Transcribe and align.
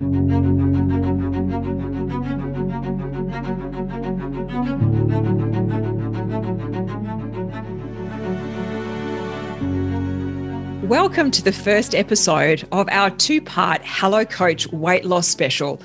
Welcome 0.00 0.22
to 11.32 11.42
the 11.42 11.52
first 11.52 11.96
episode 11.96 12.64
of 12.70 12.88
our 12.92 13.10
two 13.10 13.42
part 13.42 13.80
Hello 13.84 14.24
Coach 14.24 14.68
weight 14.68 15.04
loss 15.04 15.26
special, 15.26 15.82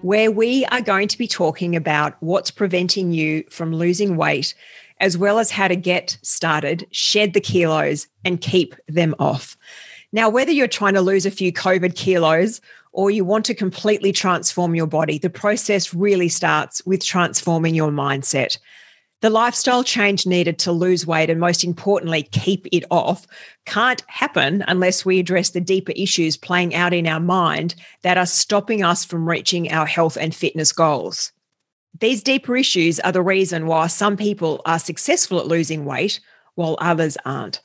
where 0.00 0.32
we 0.32 0.64
are 0.66 0.80
going 0.80 1.06
to 1.06 1.16
be 1.16 1.28
talking 1.28 1.76
about 1.76 2.16
what's 2.18 2.50
preventing 2.50 3.12
you 3.12 3.44
from 3.48 3.72
losing 3.72 4.16
weight, 4.16 4.56
as 4.98 5.16
well 5.16 5.38
as 5.38 5.52
how 5.52 5.68
to 5.68 5.76
get 5.76 6.18
started, 6.22 6.84
shed 6.90 7.32
the 7.32 7.40
kilos, 7.40 8.08
and 8.24 8.40
keep 8.40 8.74
them 8.88 9.14
off. 9.20 9.56
Now, 10.10 10.28
whether 10.28 10.50
you're 10.50 10.66
trying 10.66 10.94
to 10.94 11.00
lose 11.00 11.26
a 11.26 11.30
few 11.30 11.52
COVID 11.52 11.94
kilos 11.94 12.60
or 12.92 13.10
you 13.10 13.24
want 13.24 13.44
to 13.46 13.54
completely 13.54 14.12
transform 14.12 14.74
your 14.74 14.86
body, 14.86 15.18
the 15.18 15.30
process 15.30 15.94
really 15.94 16.28
starts 16.28 16.84
with 16.84 17.04
transforming 17.04 17.74
your 17.74 17.90
mindset. 17.90 18.58
The 19.22 19.30
lifestyle 19.30 19.84
change 19.84 20.26
needed 20.26 20.58
to 20.60 20.72
lose 20.72 21.06
weight 21.06 21.30
and, 21.30 21.38
most 21.38 21.62
importantly, 21.62 22.24
keep 22.24 22.66
it 22.72 22.84
off 22.90 23.26
can't 23.66 24.02
happen 24.08 24.64
unless 24.66 25.04
we 25.04 25.20
address 25.20 25.50
the 25.50 25.60
deeper 25.60 25.92
issues 25.92 26.36
playing 26.36 26.74
out 26.74 26.92
in 26.92 27.06
our 27.06 27.20
mind 27.20 27.76
that 28.02 28.18
are 28.18 28.26
stopping 28.26 28.82
us 28.82 29.04
from 29.04 29.28
reaching 29.28 29.70
our 29.70 29.86
health 29.86 30.16
and 30.16 30.34
fitness 30.34 30.72
goals. 30.72 31.30
These 32.00 32.22
deeper 32.24 32.56
issues 32.56 32.98
are 33.00 33.12
the 33.12 33.22
reason 33.22 33.66
why 33.66 33.86
some 33.86 34.16
people 34.16 34.60
are 34.66 34.80
successful 34.80 35.38
at 35.38 35.46
losing 35.46 35.84
weight 35.84 36.18
while 36.56 36.76
others 36.80 37.16
aren't. 37.24 37.60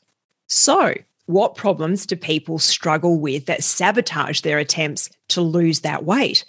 So, 0.46 0.94
what 1.28 1.56
problems 1.56 2.06
do 2.06 2.16
people 2.16 2.58
struggle 2.58 3.20
with 3.20 3.44
that 3.46 3.62
sabotage 3.62 4.40
their 4.40 4.58
attempts 4.58 5.10
to 5.28 5.42
lose 5.42 5.80
that 5.80 6.04
weight? 6.04 6.42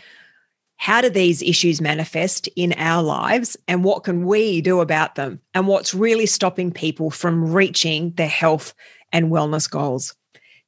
How 0.78 1.02
do 1.02 1.10
these 1.10 1.42
issues 1.42 1.82
manifest 1.82 2.48
in 2.56 2.72
our 2.78 3.04
lives 3.04 3.58
and 3.68 3.84
what 3.84 4.06
can 4.06 4.26
we 4.26 4.62
do 4.62 4.80
about 4.80 5.16
them? 5.16 5.42
And 5.54 5.68
what's 5.68 5.94
really 5.94 6.26
stopping 6.26 6.72
people 6.72 7.12
from 7.12 7.52
reaching 7.52 8.12
their 8.12 8.30
health 8.30 8.74
and 9.12 9.30
wellness 9.30 9.70
goals? 9.70 10.16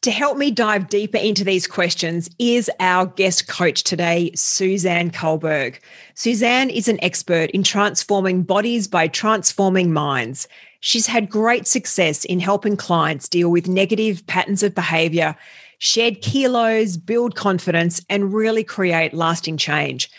To 0.02 0.12
help 0.12 0.38
me 0.38 0.52
dive 0.52 0.90
deeper 0.90 1.20
into 1.20 1.46
these 1.46 1.66
questions 1.66 2.30
is 2.38 2.70
our 2.82 3.06
guest 3.06 3.48
coach 3.48 3.84
today, 3.84 4.32
Suzanne 4.36 5.12
Kohlberg. 5.12 5.80
Suzanne 6.16 6.70
is 6.70 6.90
an 6.90 7.02
expert 7.02 7.50
in 7.52 7.64
transforming 7.64 8.44
bodies 8.44 8.90
by 8.90 9.08
transforming 9.08 9.94
minds. 9.94 10.50
She's 10.82 11.08
had 11.08 11.30
great 11.30 11.68
success 11.68 12.26
in 12.26 12.40
helping 12.40 12.76
clients 12.76 13.30
deal 13.30 13.50
with 13.50 13.68
negative 13.68 14.26
patterns 14.28 14.64
of 14.64 14.76
behavior 14.76 15.36
shed 15.78 16.22
kilos, 16.22 16.96
build 16.96 17.36
confidence, 17.36 18.06
and 18.08 18.32
really 18.32 18.64
create 18.64 19.16
lasting 19.16 19.58
change. 19.58 20.12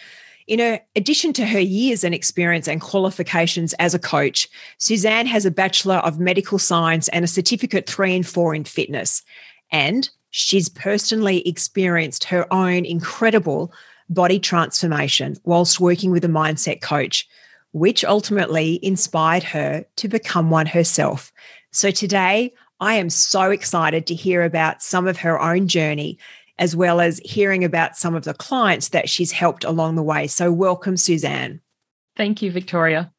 In 0.48 0.80
addition 0.96 1.32
to 1.34 1.46
her 1.46 1.60
years 1.60 2.02
and 2.02 2.12
experience 2.12 2.66
and 2.66 2.80
qualifications 2.80 3.72
as 3.74 3.94
a 3.94 3.98
coach, 4.00 4.48
Suzanne 4.78 5.26
has 5.26 5.46
a 5.46 5.52
Bachelor 5.52 5.98
of 5.98 6.18
Medical 6.18 6.58
Science 6.58 7.06
and 7.08 7.24
a 7.24 7.28
Certificate 7.28 7.88
3 7.88 8.16
and 8.16 8.26
4 8.26 8.56
in 8.56 8.64
fitness. 8.64 9.22
And 9.70 10.10
she's 10.30 10.68
personally 10.68 11.46
experienced 11.46 12.24
her 12.24 12.52
own 12.52 12.84
incredible 12.84 13.72
body 14.10 14.40
transformation 14.40 15.36
whilst 15.44 15.78
working 15.78 16.10
with 16.10 16.24
a 16.24 16.28
mindset 16.28 16.80
coach, 16.80 17.28
which 17.72 18.04
ultimately 18.04 18.78
inspired 18.82 19.42
her 19.42 19.84
to 19.96 20.08
become 20.08 20.50
one 20.50 20.66
herself. 20.66 21.32
So 21.72 21.90
today, 21.90 22.52
I 22.80 22.94
am 22.94 23.10
so 23.10 23.50
excited 23.50 24.06
to 24.06 24.14
hear 24.14 24.42
about 24.42 24.82
some 24.82 25.06
of 25.06 25.18
her 25.18 25.40
own 25.40 25.68
journey, 25.68 26.18
as 26.58 26.76
well 26.76 27.00
as 27.00 27.20
hearing 27.24 27.64
about 27.64 27.96
some 27.96 28.14
of 28.14 28.24
the 28.24 28.34
clients 28.34 28.90
that 28.90 29.08
she's 29.08 29.32
helped 29.32 29.64
along 29.64 29.96
the 29.96 30.02
way. 30.02 30.26
So, 30.26 30.52
welcome, 30.52 30.96
Suzanne. 30.96 31.60
Thank 32.16 32.42
you, 32.42 32.50
Victoria. 32.50 33.12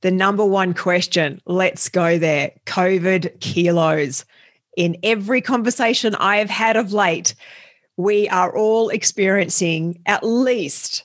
The 0.00 0.10
number 0.10 0.44
one 0.44 0.74
question, 0.74 1.40
let's 1.46 1.88
go 1.88 2.18
there 2.18 2.52
COVID 2.66 3.40
kilos. 3.40 4.24
In 4.76 4.96
every 5.02 5.40
conversation 5.40 6.14
I 6.14 6.38
have 6.38 6.50
had 6.50 6.76
of 6.76 6.92
late, 6.92 7.34
we 7.96 8.28
are 8.28 8.56
all 8.56 8.88
experiencing 8.88 10.00
at 10.06 10.24
least 10.24 11.04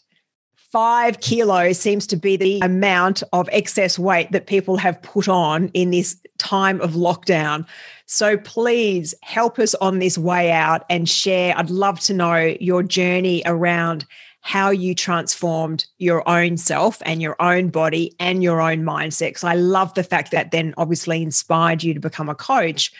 five 0.77 1.21
kilos 1.21 1.79
seems 1.79 2.05
to 2.05 2.15
be 2.15 2.37
the 2.37 2.59
amount 2.59 3.23
of 3.33 3.49
excess 3.51 3.97
weight 3.97 4.31
that 4.31 4.45
people 4.45 4.77
have 4.77 5.01
put 5.01 5.27
on 5.27 5.69
in 5.69 5.89
this 5.89 6.15
time 6.37 6.79
of 6.81 6.91
lockdown. 6.91 7.65
So 8.05 8.37
please 8.37 9.15
help 9.23 9.57
us 9.57 9.73
on 9.73 9.97
this 9.97 10.19
way 10.19 10.51
out 10.51 10.85
and 10.87 11.09
share. 11.09 11.57
I'd 11.57 11.71
love 11.71 11.99
to 12.01 12.13
know 12.13 12.55
your 12.59 12.83
journey 12.83 13.41
around 13.47 14.05
how 14.41 14.69
you 14.69 14.93
transformed 14.93 15.87
your 15.97 16.21
own 16.29 16.57
self 16.57 17.01
and 17.07 17.23
your 17.23 17.41
own 17.41 17.69
body 17.69 18.15
and 18.19 18.43
your 18.43 18.61
own 18.61 18.83
mindset. 18.83 19.29
Because 19.29 19.45
I 19.45 19.55
love 19.55 19.95
the 19.95 20.03
fact 20.03 20.29
that 20.29 20.51
then 20.51 20.75
obviously 20.77 21.23
inspired 21.23 21.81
you 21.81 21.95
to 21.95 21.99
become 21.99 22.29
a 22.29 22.35
coach. 22.35 22.93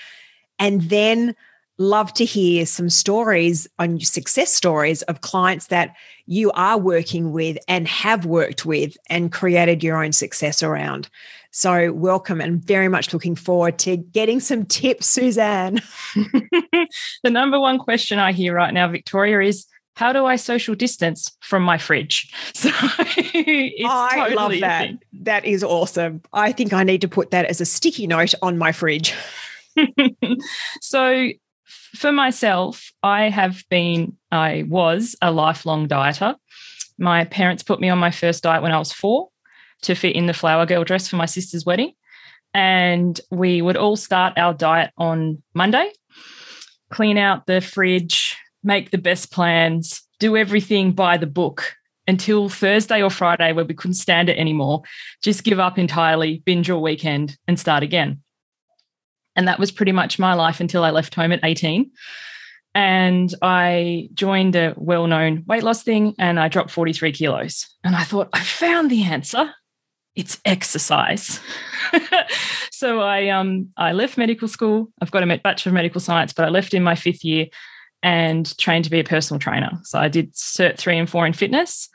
And 0.57 0.81
then 0.89 1.35
love 1.77 2.11
to 2.15 2.25
hear 2.25 2.65
some 2.65 2.89
stories 2.89 3.67
on 3.77 3.99
success 3.99 4.51
stories 4.51 5.03
of 5.03 5.21
clients 5.21 5.67
that 5.67 5.95
you 6.27 6.51
are 6.51 6.77
working 6.77 7.31
with 7.31 7.57
and 7.67 7.87
have 7.87 8.25
worked 8.25 8.65
with 8.65 8.95
and 9.09 9.31
created 9.31 9.83
your 9.83 10.03
own 10.03 10.11
success 10.11 10.61
around. 10.61 11.09
So, 11.51 11.91
welcome 11.93 12.41
and 12.41 12.63
very 12.63 12.89
much 12.89 13.13
looking 13.13 13.35
forward 13.35 13.79
to 13.79 13.97
getting 13.97 14.39
some 14.39 14.65
tips, 14.65 15.07
Suzanne. 15.07 15.81
the 17.23 17.29
number 17.29 17.59
one 17.59 17.79
question 17.79 18.19
I 18.19 18.33
hear 18.33 18.53
right 18.53 18.73
now, 18.73 18.87
Victoria, 18.89 19.39
is 19.39 19.65
how 19.95 20.13
do 20.13 20.25
I 20.25 20.35
social 20.35 20.75
distance 20.75 21.35
from 21.41 21.63
my 21.63 21.79
fridge? 21.79 22.31
So 22.53 22.69
I 22.71 24.11
totally 24.15 24.35
love 24.35 24.59
that. 24.59 24.89
That 25.21 25.45
is 25.45 25.63
awesome. 25.63 26.21
I 26.33 26.51
think 26.51 26.73
I 26.73 26.83
need 26.83 27.01
to 27.01 27.07
put 27.07 27.31
that 27.31 27.45
as 27.45 27.61
a 27.61 27.65
sticky 27.65 28.05
note 28.05 28.33
on 28.41 28.57
my 28.57 28.71
fridge. 28.71 29.13
so 30.81 31.29
for 31.67 32.11
myself, 32.11 32.91
I 33.03 33.29
have 33.29 33.63
been, 33.69 34.17
I 34.31 34.63
was 34.67 35.15
a 35.21 35.31
lifelong 35.31 35.87
dieter. 35.87 36.35
My 36.97 37.25
parents 37.25 37.63
put 37.63 37.79
me 37.79 37.89
on 37.89 37.97
my 37.97 38.11
first 38.11 38.43
diet 38.43 38.63
when 38.63 38.71
I 38.71 38.79
was 38.79 38.91
four 38.91 39.29
to 39.83 39.95
fit 39.95 40.15
in 40.15 40.25
the 40.25 40.33
flower 40.33 40.65
girl 40.65 40.83
dress 40.83 41.07
for 41.07 41.17
my 41.17 41.25
sister's 41.25 41.65
wedding. 41.65 41.93
And 42.53 43.19
we 43.29 43.61
would 43.61 43.77
all 43.77 43.95
start 43.95 44.37
our 44.37 44.53
diet 44.53 44.91
on 44.97 45.43
Monday, 45.53 45.91
clean 46.89 47.17
out 47.17 47.45
the 47.45 47.61
fridge, 47.61 48.35
make 48.63 48.91
the 48.91 48.97
best 48.97 49.31
plans, 49.31 50.01
do 50.19 50.35
everything 50.35 50.93
by 50.93 51.17
the 51.17 51.27
book 51.27 51.75
until 52.07 52.49
Thursday 52.49 53.03
or 53.03 53.09
Friday 53.09 53.51
where 53.51 53.65
we 53.65 53.73
couldn't 53.73 53.95
stand 53.95 54.29
it 54.29 54.37
anymore. 54.37 54.81
Just 55.21 55.43
give 55.43 55.59
up 55.59 55.77
entirely, 55.77 56.41
binge 56.45 56.69
all 56.69 56.81
weekend, 56.81 57.37
and 57.47 57.59
start 57.59 57.83
again. 57.83 58.21
And 59.37 59.47
that 59.47 59.59
was 59.59 59.71
pretty 59.71 59.93
much 59.93 60.19
my 60.19 60.33
life 60.33 60.59
until 60.59 60.83
I 60.83 60.89
left 60.89 61.15
home 61.15 61.31
at 61.31 61.39
18. 61.43 61.89
And 62.75 63.33
I 63.41 64.09
joined 64.13 64.55
a 64.55 64.73
well 64.75 65.07
known 65.07 65.43
weight 65.47 65.63
loss 65.63 65.83
thing 65.83 66.15
and 66.19 66.39
I 66.39 66.47
dropped 66.47 66.71
43 66.71 67.11
kilos. 67.11 67.67
And 67.83 67.95
I 67.95 68.03
thought, 68.03 68.29
I 68.33 68.43
found 68.43 68.91
the 68.91 69.03
answer. 69.03 69.53
It's 70.15 70.41
exercise. 70.45 71.39
so 72.71 73.01
I 73.01 73.29
um 73.29 73.69
I 73.77 73.91
left 73.93 74.17
medical 74.17 74.47
school. 74.47 74.91
I've 75.01 75.11
got 75.11 75.23
a 75.23 75.37
bachelor 75.37 75.69
of 75.69 75.75
medical 75.75 76.01
science, 76.01 76.33
but 76.33 76.45
I 76.45 76.49
left 76.49 76.73
in 76.73 76.83
my 76.83 76.95
fifth 76.95 77.23
year 77.23 77.45
and 78.01 78.57
trained 78.57 78.85
to 78.85 78.91
be 78.91 78.99
a 78.99 79.03
personal 79.03 79.39
trainer. 79.39 79.71
So 79.83 79.99
I 79.99 80.07
did 80.07 80.33
cert 80.33 80.77
three 80.77 80.97
and 80.97 81.09
four 81.09 81.25
in 81.25 81.33
fitness. 81.33 81.89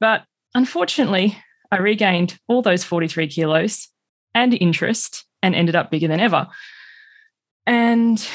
But 0.00 0.24
unfortunately, 0.54 1.38
I 1.70 1.78
regained 1.78 2.38
all 2.48 2.62
those 2.62 2.84
43 2.84 3.28
kilos 3.28 3.88
and 4.34 4.54
interest 4.54 5.25
and 5.42 5.54
ended 5.54 5.76
up 5.76 5.90
bigger 5.90 6.08
than 6.08 6.20
ever. 6.20 6.46
And 7.66 8.26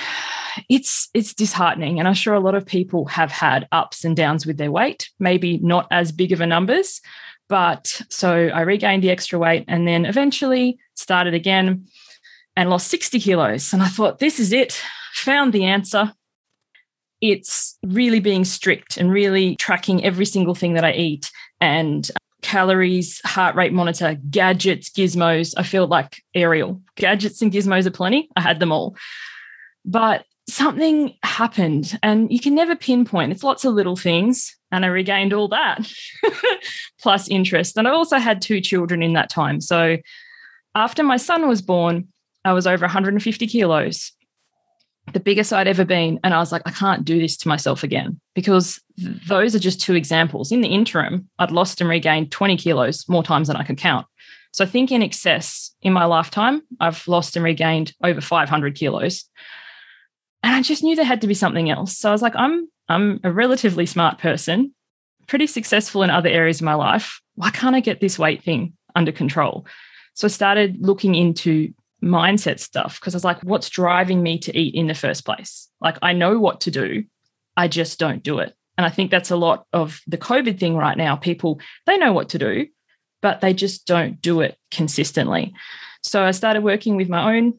it's 0.70 1.10
it's 1.14 1.34
disheartening. 1.34 2.00
And 2.00 2.08
i'm 2.08 2.14
sure 2.14 2.34
a 2.34 2.40
lot 2.40 2.56
of 2.56 2.66
people 2.66 3.06
have 3.06 3.32
had 3.32 3.68
ups 3.72 4.04
and 4.04 4.18
downs 4.18 4.46
with 4.46 4.58
their 4.58 4.72
weight 4.72 5.10
maybe 5.18 5.58
not 5.59 5.88
as 5.92 6.12
big 6.12 6.34
of 6.34 6.42
a 6.42 6.46
numbers 6.46 7.00
but 7.48 8.02
so 8.09 8.48
i 8.50 8.59
regained 8.59 9.02
the 9.02 9.09
extra 9.09 9.40
weight 9.40 9.64
and 9.70 9.88
then 9.88 10.06
eventually 10.06 10.78
started 10.96 11.34
again 11.34 11.86
and 12.56 12.70
lost 12.70 12.88
60 12.90 13.20
kilos. 13.20 13.74
And 13.74 13.82
i 13.82 13.88
thought 13.88 14.20
this 14.20 14.40
is 14.40 14.54
it. 14.54 14.82
Found 15.14 15.54
the 15.54 15.66
answer. 15.66 16.14
It's 17.22 17.78
really 17.86 18.20
being 18.20 18.46
strict 18.46 18.97
and 18.97 19.12
really 19.12 19.56
tracking 19.56 20.04
every 20.04 20.26
single 20.26 20.56
thing 20.56 20.74
that 20.74 20.86
i 20.86 20.92
eat. 20.94 21.32
And 21.59 22.09
calories, 22.52 23.22
heart 23.24 23.56
rate 23.56 23.72
monitor, 23.72 24.18
gadgets, 24.30 24.90
gizmos. 24.90 25.53
I 25.56 25.64
feel 25.64 25.88
like 25.88 26.22
Ariel. 26.36 26.82
Gadgets 26.96 27.42
and 27.42 27.50
gizmos 27.50 27.86
are 27.86 27.92
plenty. 27.92 28.28
I 28.36 28.42
had 28.42 28.59
them 28.59 28.74
all. 28.74 28.98
But 29.86 30.26
something 30.50 31.14
happened 31.24 31.98
and 32.03 32.30
you 32.30 32.42
can 32.42 32.53
never 32.53 32.76
pinpoint. 32.76 33.32
It's 33.32 33.44
lots 33.44 33.64
of 33.64 33.74
little 33.74 33.96
things. 33.96 34.53
And 34.70 34.84
I 34.84 34.90
regained 34.90 35.32
all 35.32 35.48
that 35.48 35.90
plus 37.02 37.30
interest. 37.30 37.78
And 37.78 37.88
I 37.88 37.92
also 37.92 38.18
had 38.18 38.42
two 38.42 38.59
children 38.59 39.02
in 39.02 39.14
that 39.14 39.30
time. 39.30 39.62
So 39.62 39.97
after 40.76 41.04
my 41.04 41.16
son 41.16 41.47
was 41.47 41.62
born, 41.62 42.09
I 42.44 42.52
was 42.52 42.68
over 42.68 42.84
150 42.84 43.47
kilos. 43.47 44.12
The 45.14 45.20
biggest 45.20 45.52
I'd 45.52 45.68
ever 45.68 45.86
been. 45.86 46.20
And 46.24 46.34
I 46.34 46.40
was 46.40 46.52
like, 46.52 46.62
I 46.66 46.72
can't 46.72 47.03
do 47.03 47.20
this 47.20 47.38
to 47.38 47.48
myself 47.48 47.84
again 47.84 48.20
because 48.36 48.80
those 48.98 49.56
are 49.56 49.59
just 49.59 49.82
two 49.82 49.96
examples. 49.96 50.52
In 50.52 50.62
the 50.62 50.70
interim, 50.70 51.30
I'd 51.40 51.52
lost 51.52 51.82
and 51.82 51.90
regained 51.90 52.32
20 52.32 52.58
kilos 52.58 53.08
more 53.09 53.24
times 53.24 53.48
than 53.48 53.58
I 53.58 53.64
could 53.64 53.78
count. 53.78 54.06
So 54.53 54.64
I 54.64 54.68
think 54.68 54.92
in 54.92 55.02
excess 55.02 55.74
in 55.82 55.94
my 55.94 56.06
lifetime, 56.06 56.62
I've 56.80 57.08
lost 57.08 57.36
and 57.36 57.44
regained 57.44 57.94
over 58.03 58.22
500 58.22 58.76
kilos. 58.76 59.26
And 60.44 60.56
I 60.56 60.62
just 60.62 60.84
knew 60.84 60.96
there 60.96 61.06
had 61.06 61.22
to 61.22 61.28
be 61.28 61.34
something 61.34 61.70
else. 61.70 61.97
So 61.97 62.09
I 62.09 62.12
was 62.12 62.22
like, 62.22 62.36
I'm 62.36 62.68
I'm 62.90 63.22
a 63.24 63.32
relatively 63.32 63.86
smart 63.86 64.18
person, 64.18 64.74
pretty 65.28 65.47
successful 65.47 66.04
in 66.04 66.09
other 66.09 66.30
areas 66.30 66.59
of 66.59 66.66
my 66.66 66.74
life. 66.74 67.22
Why 67.36 67.50
can't 67.50 67.76
I 67.76 67.80
get 67.80 68.02
this 68.02 68.20
weight 68.20 68.44
thing 68.44 68.74
under 68.96 69.14
control? 69.14 69.66
So 70.14 70.26
I 70.26 70.30
started 70.30 70.78
looking 70.82 71.16
into 71.16 71.74
mindset 72.03 72.59
stuff 72.59 73.00
because 73.00 73.14
I 73.14 73.18
was 73.18 73.24
like, 73.24 73.42
what's 73.42 73.70
driving 73.70 74.24
me 74.24 74.38
to 74.40 74.58
eat 74.58 74.76
in 74.76 74.88
the 74.88 74.94
first 74.94 75.26
place? 75.26 75.70
Like, 75.80 75.98
I 76.02 76.14
know 76.14 76.40
what 76.40 76.62
to 76.62 76.72
do, 76.72 77.03
I 77.56 77.68
just 77.68 78.00
don't 78.00 78.24
do 78.24 78.40
it. 78.40 78.53
And 78.78 78.86
I 78.86 78.90
think 78.90 79.12
that's 79.12 79.32
a 79.32 79.36
lot 79.36 79.66
of 79.74 80.02
the 80.08 80.18
COVID 80.18 80.59
thing 80.59 80.76
right 80.76 80.98
now. 80.98 81.16
People, 81.16 81.59
they 81.86 81.98
know 81.98 82.14
what 82.14 82.30
to 82.30 82.40
do, 82.40 82.68
but 83.22 83.42
they 83.42 83.53
just 83.53 83.86
don't 83.86 84.22
do 84.22 84.42
it 84.42 84.58
consistently. 84.72 85.53
So 86.02 86.24
I 86.24 86.32
started 86.32 86.64
working 86.64 86.96
with 86.96 87.09
my 87.09 87.36
own 87.36 87.53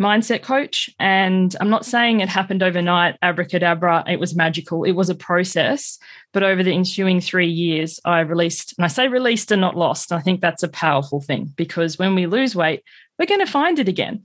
mindset 0.00 0.42
coach. 0.42 0.90
And 0.98 1.54
I'm 1.60 1.70
not 1.70 1.86
saying 1.86 2.20
it 2.20 2.28
happened 2.28 2.62
overnight, 2.62 3.16
abracadabra, 3.22 4.04
it 4.08 4.18
was 4.18 4.34
magical. 4.34 4.84
It 4.84 4.92
was 4.92 5.08
a 5.08 5.14
process. 5.14 5.98
But 6.32 6.42
over 6.42 6.62
the 6.62 6.74
ensuing 6.74 7.20
three 7.20 7.48
years, 7.48 8.00
I 8.04 8.20
released, 8.20 8.74
and 8.76 8.84
I 8.84 8.88
say 8.88 9.08
released 9.08 9.50
and 9.50 9.60
not 9.60 9.76
lost. 9.76 10.12
I 10.12 10.20
think 10.20 10.40
that's 10.40 10.62
a 10.62 10.68
powerful 10.68 11.20
thing 11.20 11.52
because 11.56 11.98
when 11.98 12.14
we 12.14 12.26
lose 12.26 12.56
weight, 12.56 12.82
we're 13.18 13.26
going 13.26 13.44
to 13.44 13.46
find 13.46 13.78
it 13.78 13.88
again. 13.88 14.24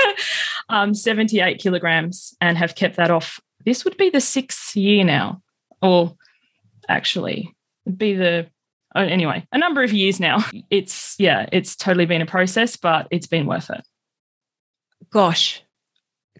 um, 0.68 0.94
78 0.94 1.58
kilograms 1.58 2.34
and 2.40 2.56
have 2.56 2.76
kept 2.76 2.96
that 2.96 3.10
off. 3.10 3.40
This 3.64 3.84
would 3.84 3.96
be 3.96 4.10
the 4.10 4.20
sixth 4.20 4.76
year 4.76 5.04
now, 5.04 5.42
or 5.80 6.16
actually, 6.88 7.54
it'd 7.86 7.98
be 7.98 8.14
the 8.14 8.46
oh, 8.94 9.02
anyway, 9.02 9.46
a 9.52 9.58
number 9.58 9.82
of 9.82 9.92
years 9.92 10.18
now. 10.18 10.44
It's 10.70 11.14
yeah, 11.18 11.48
it's 11.52 11.76
totally 11.76 12.06
been 12.06 12.22
a 12.22 12.26
process, 12.26 12.76
but 12.76 13.06
it's 13.10 13.26
been 13.26 13.46
worth 13.46 13.70
it. 13.70 13.84
Gosh, 15.10 15.62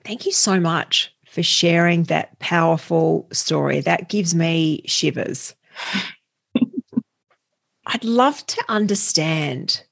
thank 0.04 0.26
you 0.26 0.32
so 0.32 0.58
much 0.60 1.14
for 1.26 1.42
sharing 1.42 2.04
that 2.04 2.38
powerful 2.38 3.28
story. 3.32 3.80
That 3.80 4.08
gives 4.08 4.34
me 4.34 4.82
shivers. 4.86 5.54
I'd 7.86 8.04
love 8.04 8.46
to 8.46 8.64
understand 8.68 9.82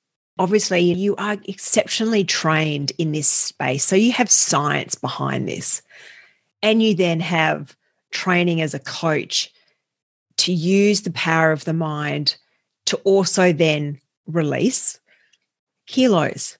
obviously 0.40 0.81
you 0.81 1.14
are 1.17 1.37
exceptionally 1.44 2.25
trained 2.25 2.93
in 2.96 3.12
this 3.12 3.28
space. 3.28 3.84
So 3.84 3.94
you 3.94 4.11
have 4.12 4.31
science 4.31 4.94
behind 4.94 5.46
this. 5.46 5.82
And 6.62 6.82
you 6.82 6.94
then 6.94 7.20
have 7.20 7.76
training 8.11 8.62
as 8.62 8.73
a 8.73 8.78
coach 8.78 9.52
to 10.38 10.52
use 10.52 11.02
the 11.02 11.12
power 11.12 11.52
of 11.52 11.64
the 11.66 11.75
mind 11.75 12.37
to 12.87 12.96
also 12.99 13.52
then 13.52 14.00
release 14.26 14.99
kilos. 15.87 16.56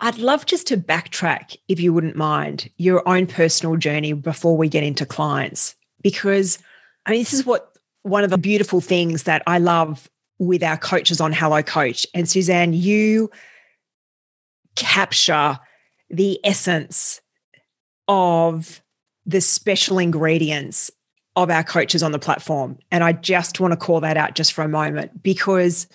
I'd 0.00 0.18
love 0.18 0.46
just 0.46 0.66
to 0.68 0.76
backtrack, 0.76 1.56
if 1.66 1.80
you 1.80 1.92
wouldn't 1.92 2.16
mind, 2.16 2.70
your 2.76 3.06
own 3.08 3.26
personal 3.26 3.76
journey 3.76 4.12
before 4.12 4.56
we 4.56 4.68
get 4.68 4.84
into 4.84 5.04
clients. 5.04 5.74
Because 6.02 6.58
I 7.06 7.12
mean, 7.12 7.20
this 7.20 7.32
is 7.32 7.46
what 7.46 7.76
one 8.02 8.24
of 8.24 8.30
the 8.30 8.38
beautiful 8.38 8.80
things 8.80 9.24
that 9.24 9.42
I 9.46 9.58
love 9.58 10.08
with 10.38 10.62
our 10.62 10.76
coaches 10.76 11.20
on 11.20 11.32
Hello 11.32 11.62
Coach. 11.62 12.06
And 12.14 12.28
Suzanne, 12.28 12.72
you 12.72 13.30
capture 14.76 15.58
the 16.10 16.38
essence 16.44 17.20
of 18.06 18.80
the 19.26 19.40
special 19.40 19.98
ingredients 19.98 20.90
of 21.36 21.50
our 21.50 21.64
coaches 21.64 22.02
on 22.02 22.12
the 22.12 22.18
platform. 22.18 22.78
And 22.90 23.04
I 23.04 23.12
just 23.12 23.60
want 23.60 23.72
to 23.72 23.76
call 23.76 24.00
that 24.00 24.16
out 24.16 24.34
just 24.34 24.52
for 24.52 24.62
a 24.62 24.68
moment 24.68 25.22
because 25.22 25.86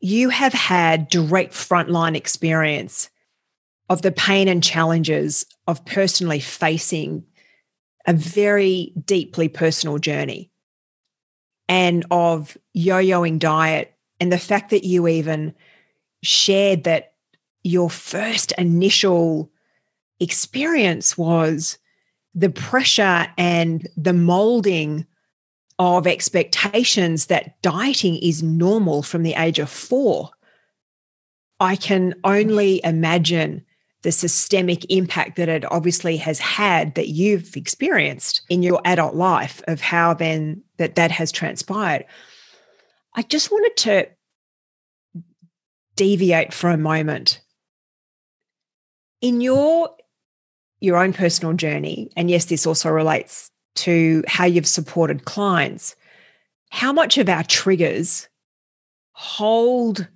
you 0.00 0.28
have 0.28 0.52
had 0.52 1.08
direct 1.08 1.52
frontline 1.52 2.16
experience 2.16 3.10
of 3.88 4.02
the 4.02 4.12
pain 4.12 4.48
and 4.48 4.62
challenges 4.62 5.46
of 5.66 5.84
personally 5.84 6.40
facing 6.40 7.24
a 8.06 8.12
very 8.12 8.92
deeply 9.04 9.48
personal 9.48 9.98
journey 9.98 10.50
and 11.68 12.04
of 12.10 12.56
yo-yoing 12.72 13.38
diet 13.38 13.94
and 14.20 14.32
the 14.32 14.38
fact 14.38 14.70
that 14.70 14.84
you 14.84 15.08
even 15.08 15.54
shared 16.22 16.84
that 16.84 17.14
your 17.64 17.90
first 17.90 18.52
initial 18.52 19.50
experience 20.20 21.18
was 21.18 21.78
the 22.34 22.50
pressure 22.50 23.26
and 23.36 23.88
the 23.96 24.12
molding 24.12 25.06
of 25.78 26.06
expectations 26.06 27.26
that 27.26 27.60
dieting 27.62 28.16
is 28.16 28.42
normal 28.42 29.02
from 29.02 29.22
the 29.22 29.34
age 29.34 29.58
of 29.58 29.68
four. 29.68 30.30
I 31.60 31.76
can 31.76 32.14
only 32.24 32.80
imagine 32.84 33.64
the 34.02 34.12
systemic 34.12 34.90
impact 34.90 35.36
that 35.36 35.48
it 35.48 35.70
obviously 35.70 36.16
has 36.16 36.38
had 36.38 36.94
that 36.94 37.08
you've 37.08 37.56
experienced 37.56 38.42
in 38.48 38.62
your 38.62 38.80
adult 38.84 39.14
life 39.14 39.62
of 39.66 39.80
how 39.80 40.14
then 40.14 40.62
that 40.76 40.94
that 40.94 41.10
has 41.10 41.32
transpired. 41.32 42.04
I 43.14 43.22
just 43.22 43.50
wanted 43.50 43.76
to 43.78 44.08
deviate 45.96 46.52
for 46.52 46.70
a 46.70 46.76
moment. 46.76 47.40
In 49.20 49.40
your 49.40 49.90
your 50.78 50.98
own 50.98 51.12
personal 51.14 51.54
journey, 51.54 52.10
and 52.16 52.30
yes, 52.30 52.44
this 52.44 52.66
also 52.66 52.90
relates 52.90 53.50
to 53.76 54.22
how 54.26 54.44
you've 54.44 54.66
supported 54.66 55.24
clients, 55.24 55.96
how 56.70 56.92
much 56.92 57.18
of 57.18 57.28
our 57.28 57.44
triggers 57.44 58.28
hold 59.12 60.08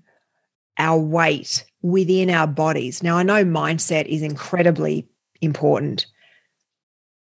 our 0.79 0.99
weight 0.99 1.65
within 1.83 2.31
our 2.31 2.47
bodies? 2.47 3.03
Now, 3.03 3.17
I 3.17 3.23
know 3.23 3.45
mindset 3.45 4.07
is 4.07 4.23
incredibly 4.23 5.09
important. 5.41 6.07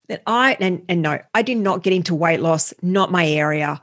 That 0.07 0.23
I 0.25 0.55
and, 0.59 0.83
and 0.87 1.01
no, 1.01 1.19
I 1.33 1.41
did 1.41 1.57
not 1.57 1.83
get 1.83 1.93
into 1.93 2.15
weight 2.15 2.39
loss, 2.39 2.73
not 2.81 3.11
my 3.11 3.27
area. 3.27 3.81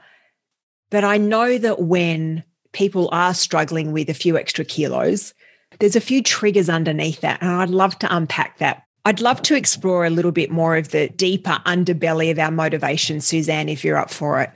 But 0.91 1.05
I 1.05 1.19
know 1.19 1.59
that 1.59 1.83
when 1.83 2.45
people 2.73 3.09
are 3.13 3.35
struggling 3.35 3.93
with 3.93 4.09
a 4.09 4.15
few 4.15 4.39
extra 4.39 4.65
kilos, 4.65 5.35
there's 5.81 5.97
a 5.97 6.01
few 6.01 6.23
triggers 6.23 6.69
underneath 6.69 7.21
that. 7.21 7.43
And 7.43 7.51
I'd 7.51 7.71
love 7.71 7.99
to 8.01 8.17
unpack 8.17 8.59
that. 8.59 8.84
I'd 9.05 9.21
love 9.21 9.43
to 9.43 9.55
explore 9.55 10.05
a 10.05 10.11
little 10.11 10.33
bit 10.33 10.51
more 10.51 10.77
of 10.77 10.91
the 10.91 11.09
deeper 11.11 11.61
underbelly 11.67 12.31
of 12.31 12.39
our 12.39 12.51
motivation, 12.51 13.21
Suzanne, 13.21 13.69
if 13.69 13.85
you're 13.85 13.99
up 13.99 14.11
for 14.11 14.41
it, 14.41 14.51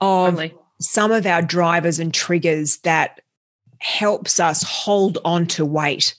of 0.00 0.40
some 0.80 1.12
of 1.12 1.26
our 1.26 1.42
drivers 1.42 1.98
and 1.98 2.12
triggers 2.12 2.78
that 2.78 3.20
helps 3.78 4.40
us 4.40 4.62
hold 4.64 5.18
on 5.24 5.46
to 5.46 5.64
weight. 5.64 6.16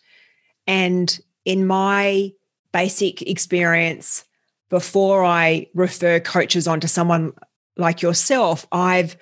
And 0.67 1.19
in 1.43 1.67
my 1.67 2.31
basic 2.71 3.21
experience, 3.23 4.23
before 4.69 5.25
I 5.25 5.67
refer 5.73 6.19
coaches 6.19 6.67
on 6.67 6.79
to 6.79 6.87
someone 6.87 7.33
like 7.75 8.01
yourself, 8.01 8.65
I've 8.71 9.17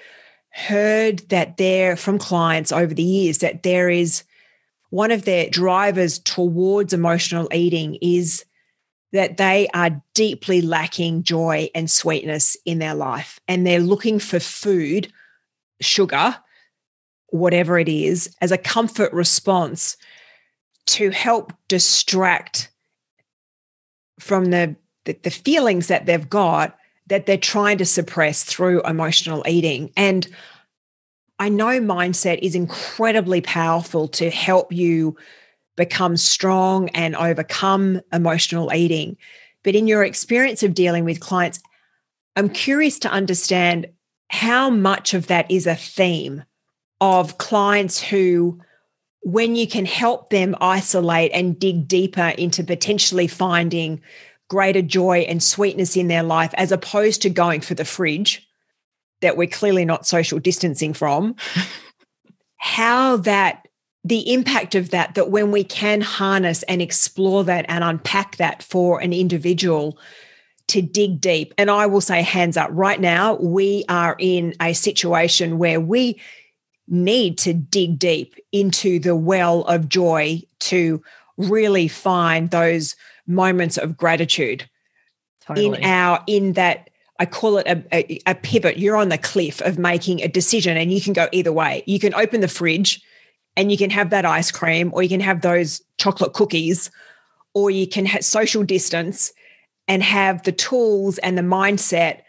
heard 0.50 1.20
that 1.30 1.58
there 1.58 1.96
from 1.96 2.20
clients 2.20 2.72
over 2.72 2.94
the 2.94 3.04
years 3.04 3.40
that 3.40 3.64
there 3.64 3.90
is 3.90 4.24
one 4.90 5.12
of 5.12 5.26
their 5.26 5.50
drivers 5.50 6.20
towards 6.20 6.94
emotional 6.94 7.48
eating 7.54 7.98
is 8.02 8.46
that 9.14 9.38
they 9.38 9.68
are 9.74 10.02
deeply 10.14 10.62
lacking 10.62 11.24
joy 11.24 11.70
and 11.74 11.90
sweetness 11.90 12.58
in 12.66 12.80
their 12.80 12.94
life 12.94 13.40
and 13.48 13.66
they're 13.66 13.80
looking 13.80 14.20
for 14.20 14.40
food, 14.40 15.12
sugar, 15.82 16.36
whatever 17.28 17.78
it 17.80 17.90
is, 17.90 18.36
as 18.42 18.52
a 18.52 18.58
comfort 18.58 19.12
response 19.14 19.98
to 20.86 21.10
help 21.10 21.54
distract 21.68 22.70
from 24.20 24.46
the, 24.46 24.76
the, 25.06 25.18
the 25.24 25.32
feelings 25.32 25.88
that 25.88 26.06
they've 26.06 26.30
got 26.30 26.78
that 27.08 27.26
they're 27.26 27.38
trying 27.38 27.78
to 27.78 27.86
suppress 27.86 28.44
through 28.44 28.82
emotional 28.84 29.44
eating. 29.48 29.92
And 29.96 30.28
I 31.40 31.50
know 31.50 31.80
mindset 31.80 32.40
is 32.42 32.56
incredibly 32.56 33.42
powerful 33.42 34.08
to 34.10 34.30
help 34.30 34.72
you 34.72 35.16
become 35.76 36.18
strong 36.18 36.90
and 36.90 37.16
overcome 37.16 38.02
emotional 38.12 38.74
eating. 38.74 39.18
But 39.64 39.76
in 39.76 39.88
your 39.88 40.04
experience 40.04 40.64
of 40.64 40.74
dealing 40.74 41.06
with 41.06 41.20
clients, 41.20 41.60
I'm 42.36 42.50
curious 42.50 43.00
to 43.00 43.12
understand 43.12 43.88
how 44.30 44.70
much 44.70 45.14
of 45.14 45.28
that 45.28 45.50
is 45.50 45.68
a 45.68 45.76
theme 45.76 46.44
of 47.00 47.38
clients 47.38 48.02
who, 48.02 48.60
when 49.22 49.56
you 49.56 49.68
can 49.68 49.86
help 49.86 50.32
them 50.32 50.56
isolate 50.60 51.32
and 51.34 51.60
dig 51.60 51.88
deeper 51.88 52.30
into 52.38 52.64
potentially 52.64 53.28
finding 53.28 54.02
greater 54.50 54.82
joy 54.82 55.20
and 55.20 55.44
sweetness 55.44 55.96
in 55.96 56.08
their 56.08 56.24
life 56.24 56.54
as 56.56 56.72
opposed 56.72 57.22
to 57.22 57.30
going 57.30 57.62
for 57.62 57.74
the 57.76 57.86
fridge 57.86 58.47
that 59.22 59.38
we're 59.38 59.48
clearly 59.48 59.86
not 59.86 60.08
social 60.08 60.40
distancing 60.40 60.94
from, 60.94 61.36
how 62.58 63.18
that 63.18 63.68
the 64.04 64.34
impact 64.34 64.74
of 64.76 64.92
that, 64.92 65.16
that 65.16 65.32
when 65.32 65.52
we 65.52 65.64
can 65.64 66.00
harness 66.02 66.64
and 66.64 66.82
explore 66.82 67.44
that 67.44 67.66
and 67.68 67.84
unpack 67.84 68.38
that 68.38 68.64
for 68.64 69.02
an 69.02 69.12
individual 69.12 69.98
to 70.68 70.82
dig 70.82 71.20
deep. 71.20 71.54
And 71.58 71.70
I 71.70 71.86
will 71.88 72.02
say, 72.02 72.22
hands 72.22 72.58
up, 72.58 72.70
right 72.72 73.00
now, 73.00 73.36
we 73.36 73.84
are 73.90 74.16
in 74.20 74.54
a 74.62 74.74
situation 74.74 75.58
where 75.58 75.80
we 75.82 76.20
need 76.88 77.38
to 77.40 77.54
dig 77.54 78.00
deep 78.00 78.36
into 78.52 79.00
the 79.00 79.16
well 79.16 79.64
of 79.64 79.90
joy 79.90 80.42
to 80.60 81.04
really 81.38 81.88
find 81.88 82.50
those 82.50 82.96
moments 83.28 83.78
of 83.78 83.98
gratitude 83.98 84.70
totally. 85.46 85.68
in 85.68 85.84
our 85.84 86.24
in 86.28 86.54
that 86.54 86.90
I 87.20 87.26
call 87.26 87.58
it 87.58 87.68
a, 87.68 87.84
a, 87.92 88.20
a, 88.28 88.36
pivot. 88.36 88.78
You're 88.78 88.96
on 88.96 89.10
the 89.10 89.18
cliff 89.18 89.60
of 89.62 89.80
making 89.80 90.22
a 90.22 90.28
decision, 90.28 90.78
and 90.78 90.94
you 90.94 91.02
can 91.02 91.14
go 91.14 91.28
either 91.32 91.52
way. 91.52 91.84
You 91.88 92.00
can 92.00 92.14
open 92.14 92.42
the 92.42 92.48
fridge 92.48 93.02
and 93.56 93.72
you 93.72 93.78
can 93.78 93.90
have 93.90 94.12
that 94.12 94.24
ice 94.24 94.52
cream, 94.52 94.92
or 94.94 95.02
you 95.02 95.10
can 95.10 95.20
have 95.20 95.42
those 95.42 95.82
chocolate 95.98 96.34
cookies, 96.34 96.92
or 97.56 97.72
you 97.72 97.88
can 97.88 98.06
have 98.06 98.24
social 98.24 98.64
distance 98.64 99.34
and 99.88 100.04
have 100.04 100.44
the 100.44 100.52
tools 100.52 101.18
and 101.20 101.38
the 101.38 101.42
mindset 101.42 102.22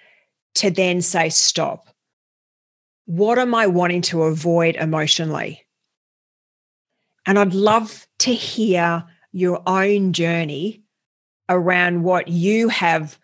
to 0.55 0.71
then 0.71 1.03
say, 1.03 1.29
stop. 1.29 1.89
What 3.05 3.39
am 3.39 3.55
I 3.55 3.67
wanting 3.67 4.03
to 4.03 4.23
avoid 4.23 4.77
emotionally? 4.77 5.67
And 7.27 7.39
I'd 7.39 7.53
love 7.53 8.07
to 8.21 8.33
hear 8.33 9.05
your 9.33 9.63
own 9.67 10.15
journey 10.15 10.83
around 11.51 12.05
what 12.05 12.29
you 12.29 12.69
have 12.69 13.19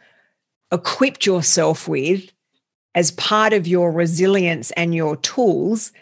equipped 0.73 1.27
yourself 1.27 1.89
with 1.89 2.31
as 2.95 3.11
part 3.13 3.53
of 3.53 3.67
your 3.67 3.91
resilience 3.93 4.71
and 4.73 4.95
your 4.95 5.17
tools, 5.17 5.93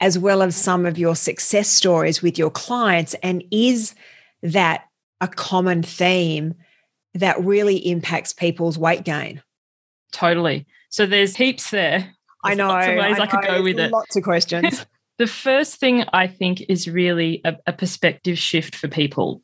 as 0.00 0.18
well 0.18 0.42
as 0.42 0.54
some 0.54 0.86
of 0.86 0.98
your 0.98 1.16
success 1.16 1.68
stories 1.68 2.22
with 2.22 2.38
your 2.38 2.50
clients. 2.50 3.14
And 3.22 3.42
is 3.50 3.94
that 4.42 4.84
a 5.20 5.28
common 5.28 5.82
theme 5.82 6.54
that 7.14 7.42
really 7.42 7.76
impacts 7.76 8.32
people's 8.32 8.78
weight 8.78 9.04
gain? 9.04 9.42
Totally. 10.12 10.66
So 10.90 11.06
there's 11.06 11.36
heaps 11.36 11.70
there. 11.70 11.98
There's 11.98 12.12
I 12.44 12.54
know. 12.54 12.68
Lots 12.68 12.86
of 12.86 12.96
ways 12.96 13.18
I, 13.18 13.22
I 13.22 13.26
could 13.26 13.44
go 13.44 13.62
with 13.62 13.78
it. 13.78 13.90
Lots 13.90 14.16
of 14.16 14.22
questions. 14.22 14.86
the 15.18 15.26
first 15.26 15.76
thing 15.76 16.04
I 16.12 16.26
think 16.26 16.62
is 16.68 16.88
really 16.88 17.40
a, 17.44 17.56
a 17.66 17.72
perspective 17.72 18.38
shift 18.38 18.76
for 18.76 18.88
people 18.88 19.42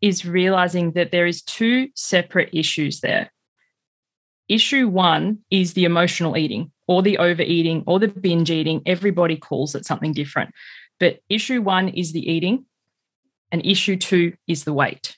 is 0.00 0.24
realizing 0.24 0.92
that 0.92 1.10
there 1.10 1.26
is 1.26 1.42
two 1.42 1.88
separate 1.94 2.50
issues 2.52 3.00
there. 3.00 3.32
Issue 4.48 4.88
one 4.88 5.38
is 5.50 5.74
the 5.74 5.84
emotional 5.84 6.36
eating 6.36 6.72
or 6.86 7.02
the 7.02 7.18
overeating 7.18 7.84
or 7.86 7.98
the 7.98 8.08
binge 8.08 8.50
eating. 8.50 8.82
Everybody 8.86 9.36
calls 9.36 9.74
it 9.74 9.86
something 9.86 10.12
different. 10.12 10.52
But 10.98 11.20
issue 11.28 11.62
one 11.62 11.88
is 11.88 12.12
the 12.12 12.30
eating, 12.30 12.66
and 13.50 13.64
issue 13.66 13.96
two 13.96 14.34
is 14.46 14.64
the 14.64 14.72
weight. 14.72 15.16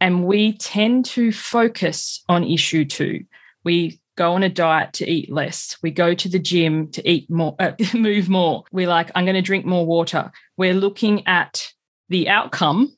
And 0.00 0.24
we 0.24 0.52
tend 0.52 1.04
to 1.06 1.32
focus 1.32 2.22
on 2.28 2.44
issue 2.44 2.84
two. 2.84 3.24
We 3.64 4.00
go 4.16 4.34
on 4.34 4.42
a 4.42 4.48
diet 4.48 4.92
to 4.94 5.08
eat 5.08 5.30
less. 5.30 5.76
We 5.82 5.90
go 5.90 6.14
to 6.14 6.28
the 6.28 6.38
gym 6.38 6.90
to 6.92 7.08
eat 7.08 7.30
more, 7.30 7.56
uh, 7.58 7.72
move 7.94 8.28
more. 8.28 8.64
We're 8.72 8.88
like, 8.88 9.10
I'm 9.14 9.24
going 9.24 9.34
to 9.34 9.42
drink 9.42 9.64
more 9.64 9.86
water. 9.86 10.30
We're 10.56 10.74
looking 10.74 11.26
at 11.26 11.72
the 12.08 12.28
outcome 12.28 12.96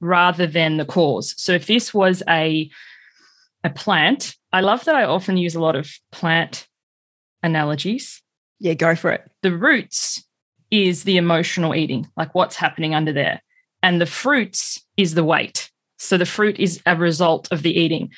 rather 0.00 0.46
than 0.46 0.76
the 0.76 0.84
cause. 0.84 1.34
So 1.36 1.52
if 1.52 1.66
this 1.66 1.94
was 1.94 2.22
a 2.28 2.70
a 3.64 3.70
plant, 3.70 4.36
I 4.56 4.60
love 4.60 4.86
that 4.86 4.94
I 4.94 5.04
often 5.04 5.36
use 5.36 5.54
a 5.54 5.60
lot 5.60 5.76
of 5.76 5.92
plant 6.12 6.66
analogies. 7.42 8.22
Yeah, 8.58 8.72
go 8.72 8.94
for 8.94 9.12
it. 9.12 9.30
The 9.42 9.54
roots 9.54 10.24
is 10.70 11.04
the 11.04 11.18
emotional 11.18 11.74
eating, 11.74 12.08
like 12.16 12.34
what's 12.34 12.56
happening 12.56 12.94
under 12.94 13.12
there. 13.12 13.42
And 13.82 14.00
the 14.00 14.06
fruits 14.06 14.82
is 14.96 15.12
the 15.12 15.24
weight. 15.24 15.70
So 15.98 16.16
the 16.16 16.24
fruit 16.24 16.58
is 16.58 16.80
a 16.86 16.96
result 16.96 17.48
of 17.52 17.60
the 17.64 17.78
eating. 17.78 18.08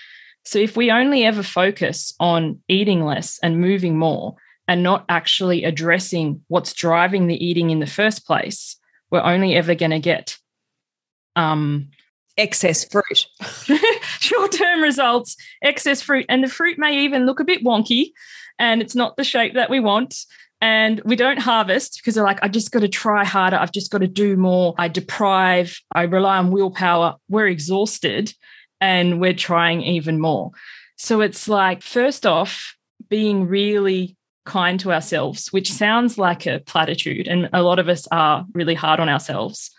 So 0.44 0.60
if 0.60 0.76
we 0.76 0.92
only 0.92 1.24
ever 1.24 1.42
focus 1.42 2.14
on 2.20 2.60
eating 2.68 3.04
less 3.04 3.40
and 3.42 3.60
moving 3.60 3.98
more 3.98 4.36
and 4.68 4.80
not 4.80 5.06
actually 5.08 5.64
addressing 5.64 6.40
what's 6.46 6.72
driving 6.72 7.26
the 7.26 7.44
eating 7.44 7.70
in 7.70 7.80
the 7.80 7.86
first 7.86 8.24
place, 8.24 8.76
we're 9.10 9.22
only 9.22 9.56
ever 9.56 9.74
going 9.74 9.90
to 9.90 9.98
get 9.98 10.38
um, 11.34 11.90
excess 12.38 12.84
fruit. 12.84 13.26
Short 14.20 14.52
term 14.52 14.80
results, 14.80 15.36
excess 15.62 16.00
fruit. 16.00 16.26
And 16.28 16.42
the 16.42 16.48
fruit 16.48 16.78
may 16.78 17.04
even 17.04 17.26
look 17.26 17.40
a 17.40 17.44
bit 17.44 17.64
wonky 17.64 18.12
and 18.58 18.80
it's 18.80 18.94
not 18.94 19.16
the 19.16 19.24
shape 19.24 19.54
that 19.54 19.70
we 19.70 19.80
want. 19.80 20.14
And 20.60 21.00
we 21.04 21.14
don't 21.14 21.38
harvest 21.38 21.98
because 21.98 22.14
they're 22.14 22.24
like, 22.24 22.40
I 22.42 22.48
just 22.48 22.72
got 22.72 22.80
to 22.80 22.88
try 22.88 23.24
harder. 23.24 23.56
I've 23.56 23.72
just 23.72 23.92
got 23.92 23.98
to 23.98 24.08
do 24.08 24.36
more. 24.36 24.74
I 24.76 24.88
deprive, 24.88 25.78
I 25.92 26.02
rely 26.02 26.38
on 26.38 26.50
willpower. 26.50 27.16
We're 27.28 27.46
exhausted 27.46 28.32
and 28.80 29.20
we're 29.20 29.34
trying 29.34 29.82
even 29.82 30.18
more. 30.18 30.50
So 30.96 31.20
it's 31.20 31.48
like, 31.48 31.82
first 31.82 32.26
off, 32.26 32.74
being 33.08 33.46
really 33.46 34.16
kind 34.46 34.80
to 34.80 34.92
ourselves, 34.92 35.52
which 35.52 35.72
sounds 35.72 36.18
like 36.18 36.46
a 36.46 36.60
platitude. 36.60 37.28
And 37.28 37.48
a 37.52 37.62
lot 37.62 37.78
of 37.78 37.88
us 37.88 38.08
are 38.10 38.44
really 38.52 38.74
hard 38.74 38.98
on 38.98 39.08
ourselves. 39.08 39.70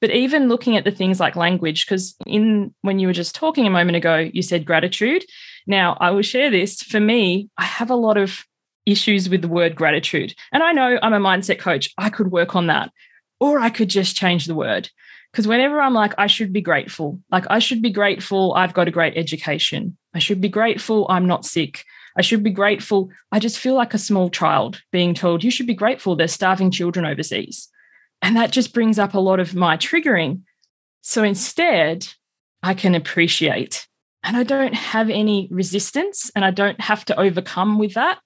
But 0.00 0.10
even 0.10 0.48
looking 0.48 0.76
at 0.76 0.84
the 0.84 0.90
things 0.90 1.20
like 1.20 1.36
language, 1.36 1.86
because 1.86 2.16
in 2.26 2.74
when 2.82 2.98
you 2.98 3.06
were 3.06 3.12
just 3.12 3.34
talking 3.34 3.66
a 3.66 3.70
moment 3.70 3.96
ago, 3.96 4.30
you 4.32 4.42
said 4.42 4.66
gratitude. 4.66 5.24
Now, 5.66 5.96
I 6.00 6.10
will 6.10 6.22
share 6.22 6.50
this. 6.50 6.82
For 6.82 7.00
me, 7.00 7.48
I 7.56 7.64
have 7.64 7.90
a 7.90 7.96
lot 7.96 8.16
of 8.16 8.44
issues 8.84 9.28
with 9.28 9.42
the 9.42 9.48
word 9.48 9.74
gratitude. 9.74 10.34
And 10.52 10.62
I 10.62 10.72
know 10.72 10.98
I'm 11.02 11.12
a 11.12 11.18
mindset 11.18 11.58
coach. 11.58 11.92
I 11.98 12.10
could 12.10 12.30
work 12.30 12.54
on 12.54 12.68
that. 12.68 12.92
Or 13.40 13.58
I 13.58 13.70
could 13.70 13.90
just 13.90 14.16
change 14.16 14.46
the 14.46 14.54
word. 14.54 14.88
Because 15.32 15.48
whenever 15.48 15.80
I'm 15.80 15.92
like, 15.92 16.14
I 16.16 16.28
should 16.28 16.52
be 16.52 16.62
grateful, 16.62 17.20
like 17.30 17.44
I 17.50 17.58
should 17.58 17.82
be 17.82 17.90
grateful 17.90 18.54
I've 18.54 18.72
got 18.72 18.88
a 18.88 18.92
great 18.92 19.16
education. 19.16 19.98
I 20.14 20.18
should 20.18 20.40
be 20.40 20.48
grateful 20.48 21.06
I'm 21.10 21.26
not 21.26 21.44
sick. 21.44 21.84
I 22.16 22.22
should 22.22 22.42
be 22.42 22.50
grateful. 22.50 23.10
I 23.30 23.38
just 23.38 23.58
feel 23.58 23.74
like 23.74 23.92
a 23.92 23.98
small 23.98 24.30
child 24.30 24.80
being 24.92 25.12
told, 25.12 25.44
you 25.44 25.50
should 25.50 25.66
be 25.66 25.74
grateful 25.74 26.16
there's 26.16 26.32
starving 26.32 26.70
children 26.70 27.04
overseas. 27.04 27.68
And 28.22 28.36
that 28.36 28.50
just 28.50 28.74
brings 28.74 28.98
up 28.98 29.14
a 29.14 29.20
lot 29.20 29.40
of 29.40 29.54
my 29.54 29.76
triggering. 29.76 30.42
So 31.02 31.22
instead, 31.22 32.06
I 32.62 32.74
can 32.74 32.94
appreciate 32.94 33.86
and 34.24 34.36
I 34.36 34.42
don't 34.42 34.74
have 34.74 35.08
any 35.08 35.48
resistance 35.52 36.30
and 36.34 36.44
I 36.44 36.50
don't 36.50 36.80
have 36.80 37.04
to 37.06 37.18
overcome 37.18 37.78
with 37.78 37.94
that. 37.94 38.18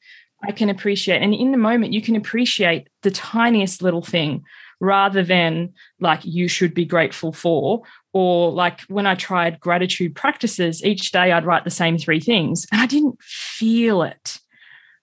I 0.42 0.52
can 0.52 0.70
appreciate. 0.70 1.20
And 1.20 1.34
in 1.34 1.52
the 1.52 1.58
moment, 1.58 1.92
you 1.92 2.00
can 2.00 2.16
appreciate 2.16 2.88
the 3.02 3.10
tiniest 3.10 3.82
little 3.82 4.02
thing 4.02 4.42
rather 4.80 5.22
than 5.22 5.74
like 6.00 6.24
you 6.24 6.48
should 6.48 6.72
be 6.72 6.86
grateful 6.86 7.32
for. 7.32 7.82
Or 8.14 8.50
like 8.50 8.80
when 8.82 9.06
I 9.06 9.14
tried 9.14 9.60
gratitude 9.60 10.16
practices, 10.16 10.82
each 10.82 11.12
day 11.12 11.32
I'd 11.32 11.44
write 11.44 11.64
the 11.64 11.70
same 11.70 11.98
three 11.98 12.20
things 12.20 12.66
and 12.72 12.80
I 12.80 12.86
didn't 12.86 13.20
feel 13.22 14.02
it. 14.02 14.38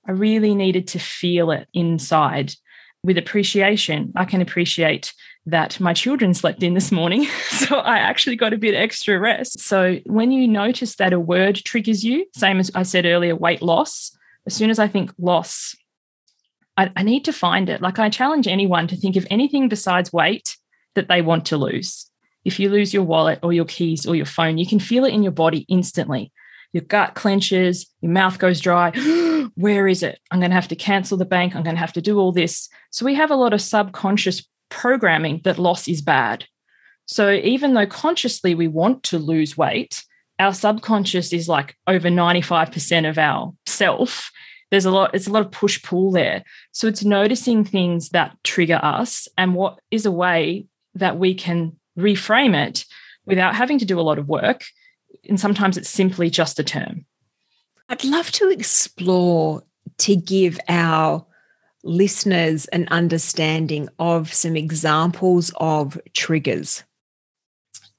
I 0.07 0.13
really 0.13 0.55
needed 0.55 0.87
to 0.87 0.99
feel 0.99 1.51
it 1.51 1.67
inside 1.73 2.53
with 3.07 3.17
appreciation, 3.17 4.11
I 4.17 4.25
can 4.25 4.41
appreciate 4.41 5.13
that 5.45 5.79
my 5.79 5.93
children 5.93 6.33
slept 6.33 6.61
in 6.61 6.73
this 6.75 6.91
morning. 6.91 7.25
So 7.67 7.79
I 7.79 7.97
actually 7.97 8.35
got 8.35 8.53
a 8.53 8.57
bit 8.57 8.75
extra 8.75 9.19
rest. 9.19 9.59
So 9.59 9.99
when 10.05 10.31
you 10.31 10.47
notice 10.47 10.95
that 10.97 11.11
a 11.11 11.19
word 11.19 11.55
triggers 11.55 12.03
you, 12.03 12.25
same 12.35 12.59
as 12.59 12.71
I 12.75 12.83
said 12.83 13.05
earlier, 13.05 13.35
weight 13.35 13.61
loss, 13.61 14.15
as 14.45 14.53
soon 14.53 14.69
as 14.69 14.79
I 14.79 14.87
think 14.87 15.11
loss, 15.17 15.75
I, 16.77 16.91
I 16.95 17.03
need 17.03 17.25
to 17.25 17.33
find 17.33 17.67
it. 17.67 17.81
Like 17.81 17.99
I 17.99 18.09
challenge 18.09 18.47
anyone 18.47 18.87
to 18.87 18.95
think 18.95 19.15
of 19.15 19.27
anything 19.29 19.67
besides 19.67 20.13
weight 20.13 20.55
that 20.95 21.09
they 21.09 21.21
want 21.21 21.45
to 21.47 21.57
lose. 21.57 22.09
If 22.45 22.59
you 22.59 22.69
lose 22.69 22.93
your 22.93 23.03
wallet 23.03 23.39
or 23.41 23.51
your 23.51 23.65
keys 23.65 24.05
or 24.05 24.15
your 24.15 24.25
phone, 24.25 24.57
you 24.57 24.67
can 24.67 24.79
feel 24.79 25.03
it 25.03 25.13
in 25.13 25.23
your 25.23 25.33
body 25.33 25.65
instantly 25.67 26.31
your 26.73 26.83
gut 26.83 27.15
clenches, 27.15 27.87
your 28.01 28.11
mouth 28.11 28.39
goes 28.39 28.59
dry. 28.61 28.91
Where 29.55 29.87
is 29.87 30.03
it? 30.03 30.19
I'm 30.31 30.39
going 30.39 30.51
to 30.51 30.55
have 30.55 30.67
to 30.69 30.75
cancel 30.75 31.17
the 31.17 31.25
bank. 31.25 31.55
I'm 31.55 31.63
going 31.63 31.75
to 31.75 31.79
have 31.79 31.93
to 31.93 32.01
do 32.01 32.19
all 32.19 32.31
this. 32.31 32.69
So 32.91 33.05
we 33.05 33.15
have 33.15 33.31
a 33.31 33.35
lot 33.35 33.53
of 33.53 33.61
subconscious 33.61 34.47
programming 34.69 35.41
that 35.43 35.57
loss 35.57 35.87
is 35.87 36.01
bad. 36.01 36.45
So 37.05 37.31
even 37.31 37.73
though 37.73 37.87
consciously 37.87 38.53
we 38.53 38.67
want 38.67 39.03
to 39.03 39.17
lose 39.17 39.57
weight, 39.57 40.03
our 40.39 40.53
subconscious 40.53 41.33
is 41.33 41.47
like 41.47 41.75
over 41.87 42.09
95% 42.09 43.09
of 43.09 43.17
our 43.17 43.53
self. 43.65 44.29
There's 44.69 44.85
a 44.85 44.91
lot, 44.91 45.15
it's 45.15 45.27
a 45.27 45.31
lot 45.31 45.45
of 45.45 45.51
push 45.51 45.81
pull 45.81 46.11
there. 46.11 46.43
So 46.73 46.87
it's 46.87 47.05
noticing 47.05 47.63
things 47.63 48.09
that 48.09 48.35
trigger 48.43 48.79
us 48.83 49.27
and 49.37 49.55
what 49.55 49.79
is 49.89 50.05
a 50.05 50.11
way 50.11 50.67
that 50.95 51.17
we 51.17 51.33
can 51.33 51.77
reframe 51.97 52.55
it 52.55 52.85
without 53.25 53.55
having 53.55 53.79
to 53.79 53.85
do 53.85 53.99
a 53.99 54.01
lot 54.01 54.19
of 54.19 54.29
work 54.29 54.65
and 55.27 55.39
sometimes 55.39 55.77
it's 55.77 55.89
simply 55.89 56.29
just 56.29 56.59
a 56.59 56.63
term. 56.63 57.05
I'd 57.89 58.03
love 58.03 58.31
to 58.33 58.49
explore 58.49 59.63
to 59.99 60.15
give 60.15 60.59
our 60.67 61.25
listeners 61.83 62.65
an 62.67 62.87
understanding 62.89 63.87
of 63.99 64.33
some 64.33 64.55
examples 64.55 65.51
of 65.57 65.99
triggers. 66.13 66.83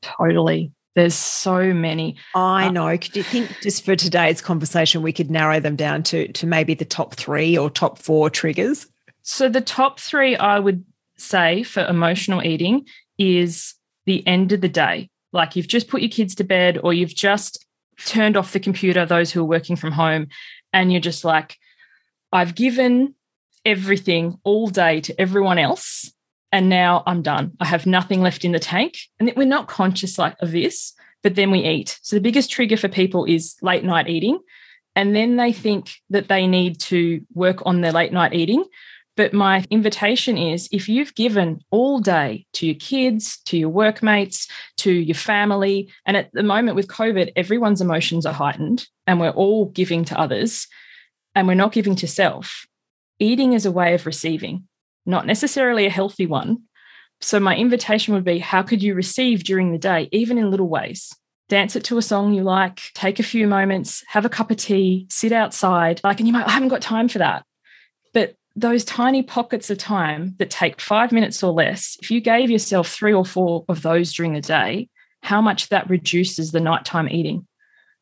Totally. 0.03 0.73
There's 0.95 1.15
so 1.15 1.73
many. 1.73 2.17
I 2.35 2.67
uh, 2.67 2.71
know. 2.71 2.99
Could 2.99 3.17
you 3.17 3.23
think 3.23 3.57
just 3.63 3.85
for 3.85 3.95
today's 3.95 4.41
conversation, 4.41 5.03
we 5.03 5.13
could 5.13 5.31
narrow 5.31 5.61
them 5.61 5.77
down 5.77 6.03
to, 6.05 6.31
to 6.33 6.47
maybe 6.47 6.75
the 6.75 6.85
top 6.85 7.15
three 7.15 7.57
or 7.57 7.71
top 7.71 7.99
four 7.99 8.31
triggers? 8.31 8.87
So, 9.23 9.49
the 9.49 9.61
top 9.61 10.01
three 10.01 10.37
I 10.37 10.59
would 10.59 10.85
say 11.17 11.63
for 11.63 11.87
emotional 11.87 12.43
eating 12.43 12.87
is 13.17 13.75
the 14.07 14.27
end 14.27 14.53
of 14.53 14.61
the 14.61 14.69
day. 14.69 15.11
Like 15.33 15.57
you've 15.57 15.69
just 15.69 15.89
put 15.89 16.03
your 16.03 16.11
kids 16.11 16.35
to 16.37 16.45
bed 16.45 16.79
or 16.83 16.93
you've 16.93 17.15
just 17.15 17.65
turned 18.05 18.37
off 18.37 18.53
the 18.53 18.61
computer, 18.61 19.05
those 19.05 19.31
who 19.31 19.41
are 19.41 19.45
working 19.45 19.77
from 19.77 19.93
home, 19.93 20.29
and 20.73 20.93
you're 20.93 21.01
just 21.01 21.25
like, 21.25 21.57
I've 22.33 22.55
given 22.55 23.15
everything 23.65 24.39
all 24.45 24.69
day 24.69 25.01
to 25.03 25.21
everyone 25.21 25.59
else. 25.59 26.13
And 26.51 26.69
now 26.71 27.03
I'm 27.07 27.21
done. 27.21 27.53
I 27.61 27.67
have 27.67 27.85
nothing 27.85 28.23
left 28.23 28.45
in 28.45 28.53
the 28.53 28.59
tank. 28.59 28.97
And 29.21 29.31
we're 29.37 29.47
not 29.47 29.69
conscious 29.69 30.19
like 30.19 30.35
of 30.41 30.51
this, 30.51 30.95
but 31.23 31.35
then 31.35 31.51
we 31.51 31.61
eat. 31.61 31.99
So 32.03 32.17
the 32.17 32.23
biggest 32.23 32.51
trigger 32.51 32.77
for 32.77 32.89
people 32.89 33.27
is 33.27 33.57
late 33.61 33.85
night 33.85 34.09
eating. 34.09 34.39
And 34.97 35.15
then 35.15 35.37
they 35.37 35.53
think 35.53 35.93
that 36.11 36.29
they 36.29 36.47
need 36.47 36.81
to 36.81 37.21
work 37.35 37.65
on 37.67 37.83
their 37.83 37.93
late 37.93 38.13
night 38.13 38.33
eating. 38.33 38.65
But 39.19 39.33
my 39.33 39.65
invitation 39.69 40.39
is 40.39 40.69
if 40.71 40.89
you've 40.89 41.13
given 41.17 41.61
all 41.73 41.99
day 41.99 42.47
to 42.53 42.67
your 42.67 42.77
kids, 42.77 43.39
to 43.47 43.59
your 43.59 43.69
workmates, 43.69 44.47
to 44.77 44.93
your 44.93 45.17
family, 45.17 45.93
and 46.07 46.17
at 46.17 46.31
the 46.33 46.45
moment 46.45 46.77
with 46.77 46.87
COVID, 46.87 47.33
everyone's 47.35 47.81
emotions 47.81 48.27
are 48.27 48.33
heightened 48.33 48.87
and 49.09 49.19
we're 49.19 49.31
all 49.31 49.71
giving 49.71 50.05
to 50.05 50.19
others 50.19 50.69
and 51.35 51.49
we're 51.49 51.55
not 51.55 51.73
giving 51.73 51.97
to 51.97 52.07
self. 52.07 52.65
Eating 53.19 53.55
is 53.55 53.67
a 53.67 53.73
way 53.73 53.93
of 53.93 54.07
receiving, 54.07 54.69
not 55.05 55.27
necessarily 55.27 55.85
a 55.85 55.91
healthy 55.91 56.27
one. 56.27 56.63
So, 57.21 57.41
my 57.41 57.57
invitation 57.57 58.15
would 58.15 58.23
be 58.23 58.39
how 58.39 58.63
could 58.63 58.85
you 58.85 58.95
receive 58.95 59.43
during 59.43 59.73
the 59.73 59.79
day, 59.79 60.09
even 60.13 60.39
in 60.39 60.53
little 60.53 60.69
ways? 60.69 61.13
Dance 61.49 61.75
it 61.75 61.83
to 61.85 61.99
a 61.99 62.03
song 62.03 62.35
you 62.35 62.45
like, 62.45 62.83
take 62.95 63.19
a 63.19 63.25
few 63.25 63.49
moments, 63.49 64.05
have 64.07 64.25
a 64.25 64.29
cup 64.29 64.53
of 64.53 64.59
tea, 64.59 65.09
sit 65.11 65.33
outside. 65.33 66.01
Like, 66.05 66.21
and 66.21 66.29
you 66.29 66.33
might, 66.33 66.47
I 66.47 66.53
haven't 66.53 66.69
got 66.69 66.83
time 66.83 67.09
for 67.09 67.19
that. 67.19 67.45
Those 68.59 68.85
tiny 68.85 69.23
pockets 69.23 69.71
of 69.71 69.79
time 69.79 70.35
that 70.39 70.51
take 70.51 70.81
five 70.81 71.13
minutes 71.13 71.45
or 71.45 71.53
less, 71.53 71.97
if 72.03 72.11
you 72.11 72.21
gave 72.21 72.51
yourself 72.51 72.89
three 72.89 73.13
or 73.13 73.25
four 73.25 73.65
of 73.69 73.83
those 73.83 74.13
during 74.13 74.33
the 74.33 74.41
day, 74.41 74.89
how 75.23 75.41
much 75.41 75.69
that 75.69 75.89
reduces 75.89 76.51
the 76.51 76.59
nighttime 76.59 77.09
eating. 77.09 77.47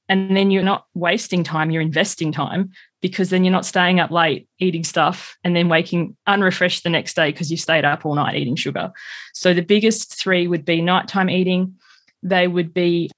And 0.08 0.34
then 0.34 0.50
you're 0.50 0.62
not 0.62 0.86
wasting 0.94 1.44
time, 1.44 1.70
you're 1.70 1.82
investing 1.82 2.32
time 2.32 2.70
because 3.02 3.28
then 3.28 3.44
you're 3.44 3.52
not 3.52 3.66
staying 3.66 4.00
up 4.00 4.10
late 4.10 4.48
eating 4.58 4.82
stuff 4.82 5.36
and 5.44 5.54
then 5.54 5.68
waking 5.68 6.16
unrefreshed 6.26 6.84
the 6.84 6.90
next 6.90 7.16
day 7.16 7.32
because 7.32 7.50
you 7.50 7.58
stayed 7.58 7.84
up 7.84 8.06
all 8.06 8.14
night 8.14 8.36
eating 8.36 8.56
sugar. 8.56 8.92
So 9.34 9.52
the 9.52 9.60
biggest 9.60 10.18
three 10.18 10.48
would 10.48 10.64
be 10.64 10.80
nighttime 10.80 11.28
eating. 11.28 11.74
They 12.22 12.48
would 12.48 12.72
be 12.72 13.10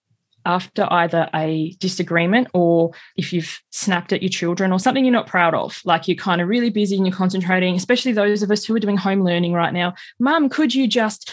after 0.44 0.86
either 0.90 1.28
a 1.34 1.74
disagreement 1.78 2.48
or 2.54 2.92
if 3.16 3.32
you've 3.32 3.60
snapped 3.70 4.12
at 4.12 4.22
your 4.22 4.30
children 4.30 4.72
or 4.72 4.78
something 4.78 5.04
you're 5.04 5.12
not 5.12 5.26
proud 5.26 5.54
of, 5.54 5.80
like 5.84 6.08
you're 6.08 6.16
kind 6.16 6.40
of 6.40 6.48
really 6.48 6.70
busy 6.70 6.96
and 6.96 7.06
you're 7.06 7.16
concentrating, 7.16 7.74
especially 7.74 8.12
those 8.12 8.42
of 8.42 8.50
us 8.50 8.64
who 8.64 8.74
are 8.74 8.80
doing 8.80 8.96
home 8.96 9.22
learning 9.22 9.52
right 9.52 9.72
now. 9.72 9.94
Mum, 10.18 10.48
could 10.48 10.74
you 10.74 10.86
just 10.86 11.30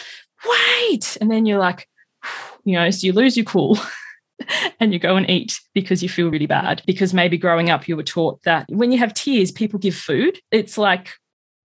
wait? 0.48 1.16
And 1.20 1.30
then 1.30 1.46
you're 1.46 1.58
like, 1.58 1.88
you 2.64 2.74
know, 2.74 2.90
so 2.90 3.06
you 3.06 3.12
lose 3.12 3.36
your 3.36 3.44
cool. 3.46 3.78
and 4.80 4.92
you 4.92 4.98
go 4.98 5.16
and 5.16 5.28
eat 5.30 5.60
because 5.74 6.02
you 6.02 6.08
feel 6.08 6.30
really 6.30 6.46
bad. 6.46 6.82
Because 6.86 7.14
maybe 7.14 7.38
growing 7.38 7.70
up, 7.70 7.88
you 7.88 7.96
were 7.96 8.02
taught 8.02 8.42
that 8.42 8.66
when 8.68 8.92
you 8.92 8.98
have 8.98 9.14
tears, 9.14 9.50
people 9.50 9.78
give 9.78 9.94
food. 9.94 10.38
It's 10.50 10.76
like 10.76 11.14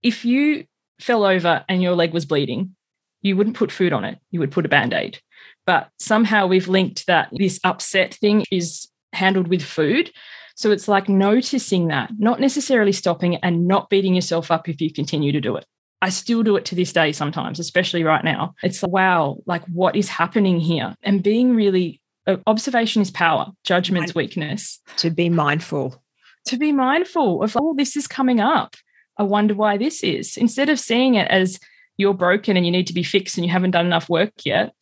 if 0.04 0.26
you 0.26 0.66
fell 1.00 1.26
over 1.26 1.66
and 1.68 1.82
your 1.82 1.96
leg 1.96 2.14
was 2.14 2.26
bleeding, 2.26 2.76
you 3.22 3.36
wouldn't 3.36 3.56
put 3.56 3.72
food 3.72 3.94
on 3.94 4.04
it, 4.06 4.20
you 4.32 4.40
would 4.40 4.52
put 4.52 4.66
a 4.66 4.70
band 4.70 4.94
aid. 4.94 5.20
But 5.66 5.90
somehow 6.00 6.48
we've 6.48 6.68
linked 6.68 7.08
that 7.08 7.30
this 7.32 7.60
upset 7.64 8.14
thing 8.16 8.44
is 8.52 8.88
handled 9.14 9.48
with 9.48 9.62
food. 9.62 10.12
So 10.56 10.72
it's 10.72 10.88
like 10.88 11.10
noticing 11.10 11.88
that, 11.88 12.12
not 12.18 12.40
necessarily 12.40 12.92
stopping 12.92 13.36
and 13.38 13.68
not 13.68 13.90
beating 13.90 14.16
yourself 14.16 14.52
up 14.52 14.68
if 14.70 14.82
you 14.82 14.92
continue 14.92 15.32
to 15.32 15.42
do 15.42 15.56
it. 15.56 15.66
I 16.02 16.10
still 16.10 16.42
do 16.42 16.56
it 16.56 16.66
to 16.66 16.76
this 16.76 16.92
day 16.92 17.12
sometimes, 17.12 17.60
especially 17.60 18.04
right 18.04 18.24
now. 18.24 18.56
It's 18.64 18.82
like, 18.82 18.92
wow, 18.92 19.38
like 19.46 19.64
what 19.66 19.96
is 19.96 20.10
happening 20.10 20.60
here? 20.60 20.96
And 21.04 21.22
being 21.22 21.56
really, 21.56 22.02
observation 22.48 23.02
is 23.02 23.12
power, 23.12 23.52
judgment's 23.64 24.16
weakness. 24.16 24.80
To 24.98 25.12
be 25.12 25.30
mindful. 25.30 26.02
To 26.46 26.58
be 26.58 26.72
mindful 26.72 27.44
of, 27.44 27.56
oh, 27.60 27.76
this 27.76 27.96
is 27.96 28.08
coming 28.08 28.40
up. 28.40 28.76
I 29.18 29.24
wonder 29.24 29.54
why 29.54 29.78
this 29.78 30.04
is. 30.04 30.38
Instead 30.38 30.70
of 30.70 30.80
seeing 30.80 31.16
it 31.16 31.28
as 31.30 31.60
you're 31.98 32.16
broken 32.16 32.58
and 32.58 32.66
you 32.66 32.72
need 32.72 32.88
to 32.88 32.94
be 32.94 33.04
fixed 33.04 33.38
and 33.38 33.46
you 33.46 33.52
haven't 33.52 33.72
done 33.72 33.86
enough 33.86 34.10
work 34.10 34.32
yet, 34.44 34.74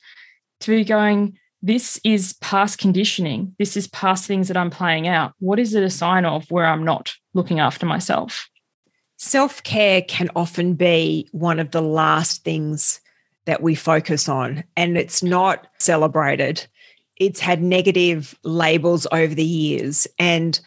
to 0.61 0.71
be 0.71 0.83
going, 0.83 1.37
this 1.61 1.99
is 2.03 2.33
past 2.33 2.77
conditioning. 2.77 3.55
This 3.59 3.75
is 3.75 3.87
past 3.87 4.25
things 4.25 4.47
that 4.47 4.57
I'm 4.57 4.69
playing 4.69 5.07
out. 5.07 5.33
What 5.39 5.59
is 5.59 5.73
it 5.73 5.83
a 5.83 5.89
sign 5.89 6.25
of 6.25 6.49
where 6.49 6.65
I'm 6.65 6.83
not 6.83 7.13
looking 7.33 7.59
after 7.59 7.85
myself? 7.85 8.49
Self 9.17 9.61
care 9.63 10.01
can 10.01 10.29
often 10.35 10.75
be 10.75 11.27
one 11.31 11.59
of 11.59 11.71
the 11.71 11.81
last 11.81 12.43
things 12.43 13.01
that 13.45 13.61
we 13.61 13.75
focus 13.75 14.29
on, 14.29 14.63
and 14.77 14.97
it's 14.97 15.21
not 15.21 15.67
celebrated. 15.79 16.65
It's 17.17 17.39
had 17.41 17.61
negative 17.61 18.37
labels 18.43 19.05
over 19.11 19.35
the 19.35 19.43
years. 19.43 20.07
And 20.17 20.59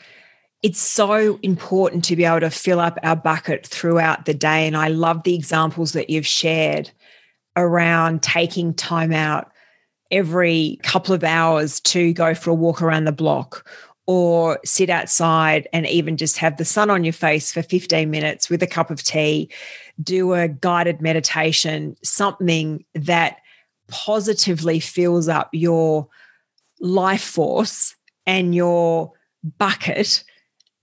it's 0.62 0.80
so 0.80 1.38
important 1.42 2.04
to 2.04 2.16
be 2.16 2.24
able 2.24 2.40
to 2.40 2.50
fill 2.50 2.78
up 2.78 2.98
our 3.02 3.16
bucket 3.16 3.66
throughout 3.66 4.26
the 4.26 4.34
day. 4.34 4.66
And 4.66 4.76
I 4.76 4.88
love 4.88 5.22
the 5.22 5.34
examples 5.34 5.92
that 5.92 6.10
you've 6.10 6.26
shared 6.26 6.90
around 7.56 8.22
taking 8.22 8.74
time 8.74 9.12
out 9.12 9.51
every 10.12 10.78
couple 10.82 11.14
of 11.14 11.24
hours 11.24 11.80
to 11.80 12.12
go 12.12 12.34
for 12.34 12.50
a 12.50 12.54
walk 12.54 12.80
around 12.82 13.04
the 13.04 13.12
block 13.12 13.68
or 14.06 14.60
sit 14.64 14.90
outside 14.90 15.66
and 15.72 15.86
even 15.86 16.16
just 16.16 16.36
have 16.36 16.56
the 16.56 16.64
sun 16.64 16.90
on 16.90 17.02
your 17.02 17.12
face 17.12 17.52
for 17.52 17.62
15 17.62 18.10
minutes 18.10 18.50
with 18.50 18.62
a 18.62 18.66
cup 18.66 18.90
of 18.90 19.02
tea, 19.02 19.48
do 20.02 20.34
a 20.34 20.48
guided 20.48 21.00
meditation, 21.00 21.96
something 22.02 22.84
that 22.94 23.38
positively 23.88 24.80
fills 24.80 25.28
up 25.28 25.48
your 25.52 26.06
life 26.80 27.22
force 27.22 27.94
and 28.26 28.54
your 28.54 29.12
bucket 29.58 30.24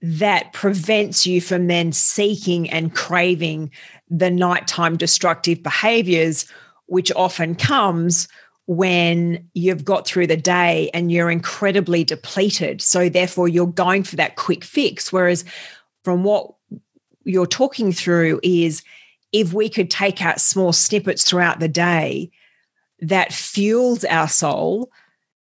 that 0.02 0.54
prevents 0.54 1.28
you 1.28 1.42
from 1.42 1.68
then 1.68 1.92
seeking 1.92 2.70
and 2.70 2.96
craving 2.96 3.70
the 4.10 4.32
nighttime 4.32 4.96
destructive 4.96 5.62
behaviors, 5.62 6.46
which 6.86 7.12
often 7.16 7.54
comes 7.54 8.28
when 8.70 9.50
you've 9.56 9.84
got 9.84 10.06
through 10.06 10.28
the 10.28 10.38
day 10.38 10.92
and 10.94 11.12
you're 11.12 11.32
incredibly 11.32 12.04
depleted. 12.04 12.84
So, 12.84 13.10
therefore, 13.10 13.48
you're 13.48 13.66
going 13.66 14.04
for 14.04 14.16
that 14.18 14.36
quick 14.36 14.64
fix. 14.64 15.12
Whereas, 15.12 15.44
from 16.04 16.24
what 16.24 16.54
you're 17.24 17.48
talking 17.48 17.92
through, 17.92 18.40
is 18.44 18.84
if 19.32 19.54
we 19.54 19.70
could 19.70 19.90
take 19.90 20.22
out 20.22 20.40
small 20.40 20.72
snippets 20.72 21.24
throughout 21.24 21.60
the 21.60 21.68
day 21.68 22.30
that 23.00 23.34
fuels 23.34 24.06
our 24.06 24.28
soul, 24.28 24.92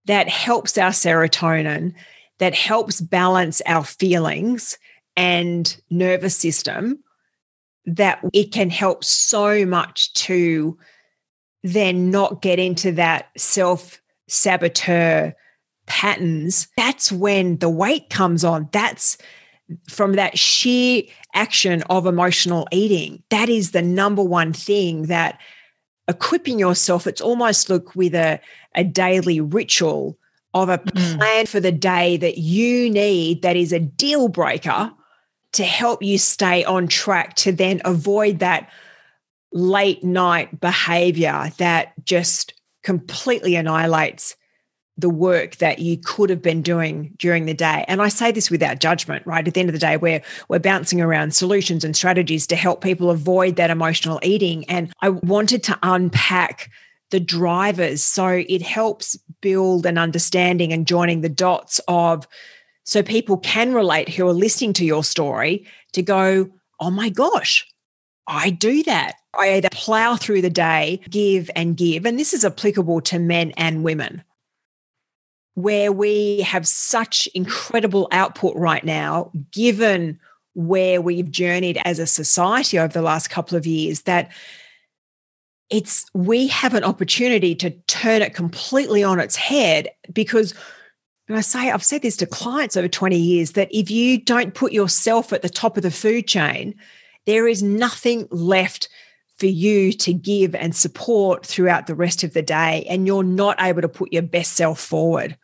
that 0.05 0.29
helps 0.29 0.77
our 0.77 0.91
serotonin, 0.91 1.93
that 2.37 2.55
helps 2.55 3.01
balance 3.01 3.61
our 3.65 3.83
feelings 3.83 4.77
and 5.17 5.75
nervous 5.89 6.37
system, 6.37 7.03
that 7.85 8.23
it 8.31 8.53
can 8.53 8.69
help 8.69 9.03
so 9.03 9.65
much 9.65 10.13
to 10.13 10.77
then 11.63 12.09
not 12.09 12.41
get 12.41 12.59
into 12.59 12.91
that 12.93 13.27
self 13.37 14.01
saboteur 14.27 15.33
patterns, 15.85 16.67
that's 16.77 17.11
when 17.11 17.57
the 17.57 17.69
weight 17.69 18.09
comes 18.09 18.43
on. 18.43 18.69
That's 18.71 19.17
from 19.87 20.13
that 20.13 20.37
sheer 20.37 21.03
action 21.33 21.83
of 21.89 22.05
emotional 22.05 22.67
eating. 22.71 23.23
That 23.29 23.49
is 23.49 23.71
the 23.71 23.81
number 23.81 24.23
one 24.23 24.53
thing 24.53 25.03
that 25.03 25.39
equipping 26.07 26.59
yourself, 26.59 27.05
it's 27.05 27.21
almost 27.21 27.69
look 27.69 27.95
with 27.95 28.15
a, 28.15 28.39
a 28.75 28.83
daily 28.83 29.39
ritual 29.39 30.17
of 30.53 30.69
a 30.69 30.79
mm. 30.79 31.17
plan 31.17 31.45
for 31.45 31.59
the 31.59 31.71
day 31.71 32.17
that 32.17 32.39
you 32.39 32.89
need 32.89 33.43
that 33.43 33.55
is 33.55 33.71
a 33.71 33.79
deal 33.79 34.27
breaker 34.27 34.91
to 35.51 35.63
help 35.63 36.01
you 36.01 36.17
stay 36.17 36.63
on 36.65 36.87
track 36.87 37.35
to 37.35 37.51
then 37.51 37.81
avoid 37.85 38.39
that 38.39 38.69
late 39.51 40.03
night 40.03 40.59
behavior 40.59 41.51
that 41.57 41.93
just 42.05 42.53
completely 42.83 43.55
annihilates 43.55 44.35
the 44.99 45.09
work 45.09 45.55
that 45.57 45.79
you 45.79 45.97
could 45.97 46.29
have 46.29 46.41
been 46.41 46.61
doing 46.61 47.13
during 47.17 47.45
the 47.45 47.53
day. 47.53 47.85
And 47.87 48.01
I 48.01 48.09
say 48.09 48.31
this 48.31 48.51
without 48.51 48.79
judgment, 48.79 49.25
right? 49.25 49.47
At 49.47 49.53
the 49.53 49.59
end 49.59 49.69
of 49.69 49.73
the 49.73 49.79
day, 49.79 49.95
we're 49.95 50.21
we're 50.49 50.59
bouncing 50.59 50.99
around 50.99 51.33
solutions 51.33 51.83
and 51.85 51.95
strategies 51.95 52.45
to 52.47 52.55
help 52.55 52.81
people 52.81 53.09
avoid 53.09 53.55
that 53.55 53.69
emotional 53.69 54.19
eating. 54.23 54.69
And 54.69 54.91
I 55.01 55.09
wanted 55.09 55.63
to 55.63 55.79
unpack 55.83 56.69
the 57.11 57.19
drivers 57.19 58.03
so 58.03 58.43
it 58.47 58.61
helps 58.61 59.17
build 59.41 59.85
an 59.85 59.97
understanding 59.97 60.73
and 60.73 60.85
joining 60.85 61.21
the 61.21 61.29
dots 61.29 61.79
of 61.87 62.27
so 62.83 63.01
people 63.01 63.37
can 63.37 63.73
relate 63.73 64.09
who 64.09 64.27
are 64.27 64.33
listening 64.33 64.73
to 64.73 64.85
your 64.85 65.03
story 65.03 65.65
to 65.93 66.01
go, 66.01 66.49
oh 66.79 66.91
my 66.91 67.09
gosh, 67.09 67.65
I 68.29 68.51
do 68.51 68.83
that. 68.83 69.15
I 69.37 69.55
either 69.55 69.69
plow 69.71 70.15
through 70.15 70.43
the 70.43 70.49
day, 70.49 71.01
give 71.09 71.49
and 71.55 71.75
give. 71.75 72.05
And 72.05 72.17
this 72.17 72.33
is 72.33 72.45
applicable 72.45 73.01
to 73.01 73.19
men 73.19 73.51
and 73.57 73.83
women, 73.83 74.23
where 75.55 75.91
we 75.91 76.41
have 76.41 76.67
such 76.67 77.27
incredible 77.33 78.07
output 78.11 78.55
right 78.55 78.83
now, 78.83 79.31
given 79.51 80.19
where 80.53 81.01
we've 81.01 81.31
journeyed 81.31 81.81
as 81.85 81.97
a 81.97 82.05
society 82.05 82.77
over 82.77 82.93
the 82.93 83.01
last 83.01 83.29
couple 83.29 83.57
of 83.57 83.65
years, 83.65 84.01
that 84.01 84.31
it's 85.71 86.05
we 86.13 86.47
have 86.47 86.75
an 86.75 86.83
opportunity 86.83 87.55
to 87.55 87.71
turn 87.87 88.21
it 88.21 88.33
completely 88.35 89.03
on 89.03 89.19
its 89.19 89.35
head 89.35 89.89
because 90.13 90.53
and 91.27 91.37
I 91.37 91.41
say 91.41 91.69
I've 91.69 91.83
said 91.83 92.01
this 92.01 92.17
to 92.17 92.25
clients 92.25 92.75
over 92.75 92.87
20 92.87 93.15
years 93.15 93.51
that 93.51 93.69
if 93.71 93.91
you 93.91 94.19
don't 94.19 94.55
put 94.55 94.71
yourself 94.71 95.31
at 95.31 95.43
the 95.43 95.49
top 95.49 95.77
of 95.77 95.83
the 95.83 95.91
food 95.91 96.27
chain, 96.27 96.73
there 97.29 97.47
is 97.47 97.61
nothing 97.61 98.27
left 98.31 98.89
for 99.37 99.45
you 99.45 99.93
to 99.93 100.13
give 100.13 100.55
and 100.55 100.75
support 100.75 101.45
throughout 101.45 101.85
the 101.85 101.93
rest 101.93 102.23
of 102.23 102.33
the 102.33 102.41
day 102.41 102.85
and 102.89 103.05
you're 103.05 103.23
not 103.23 103.55
able 103.61 103.83
to 103.83 103.87
put 103.87 104.11
your 104.11 104.23
best 104.23 104.53
self 104.53 104.79
forward. 104.79 105.37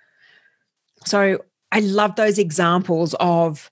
So 1.05 1.43
I 1.71 1.81
love 1.81 2.15
those 2.15 2.39
examples 2.39 3.13
of 3.19 3.69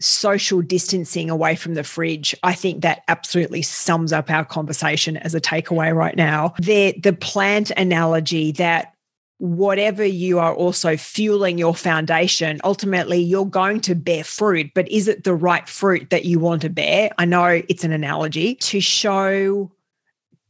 social 0.00 0.62
distancing 0.62 1.28
away 1.28 1.56
from 1.56 1.74
the 1.74 1.82
fridge. 1.82 2.36
I 2.44 2.54
think 2.54 2.82
that 2.82 3.02
absolutely 3.08 3.62
sums 3.62 4.12
up 4.12 4.30
our 4.30 4.44
conversation 4.44 5.16
as 5.16 5.34
a 5.34 5.40
takeaway 5.40 5.92
right 5.92 6.16
now. 6.16 6.54
The 6.60 6.94
the 7.02 7.12
plant 7.12 7.72
analogy 7.76 8.52
that 8.52 8.93
whatever 9.38 10.04
you 10.04 10.38
are 10.38 10.54
also 10.54 10.96
fueling 10.96 11.58
your 11.58 11.74
foundation, 11.74 12.60
ultimately 12.64 13.18
you're 13.18 13.44
going 13.44 13.80
to 13.80 13.94
bear 13.94 14.24
fruit, 14.24 14.70
but 14.74 14.88
is 14.88 15.08
it 15.08 15.24
the 15.24 15.34
right 15.34 15.68
fruit 15.68 16.10
that 16.10 16.24
you 16.24 16.38
want 16.38 16.62
to 16.62 16.70
bear? 16.70 17.10
I 17.18 17.24
know 17.24 17.62
it's 17.68 17.84
an 17.84 17.92
analogy 17.92 18.54
to 18.56 18.80
show 18.80 19.72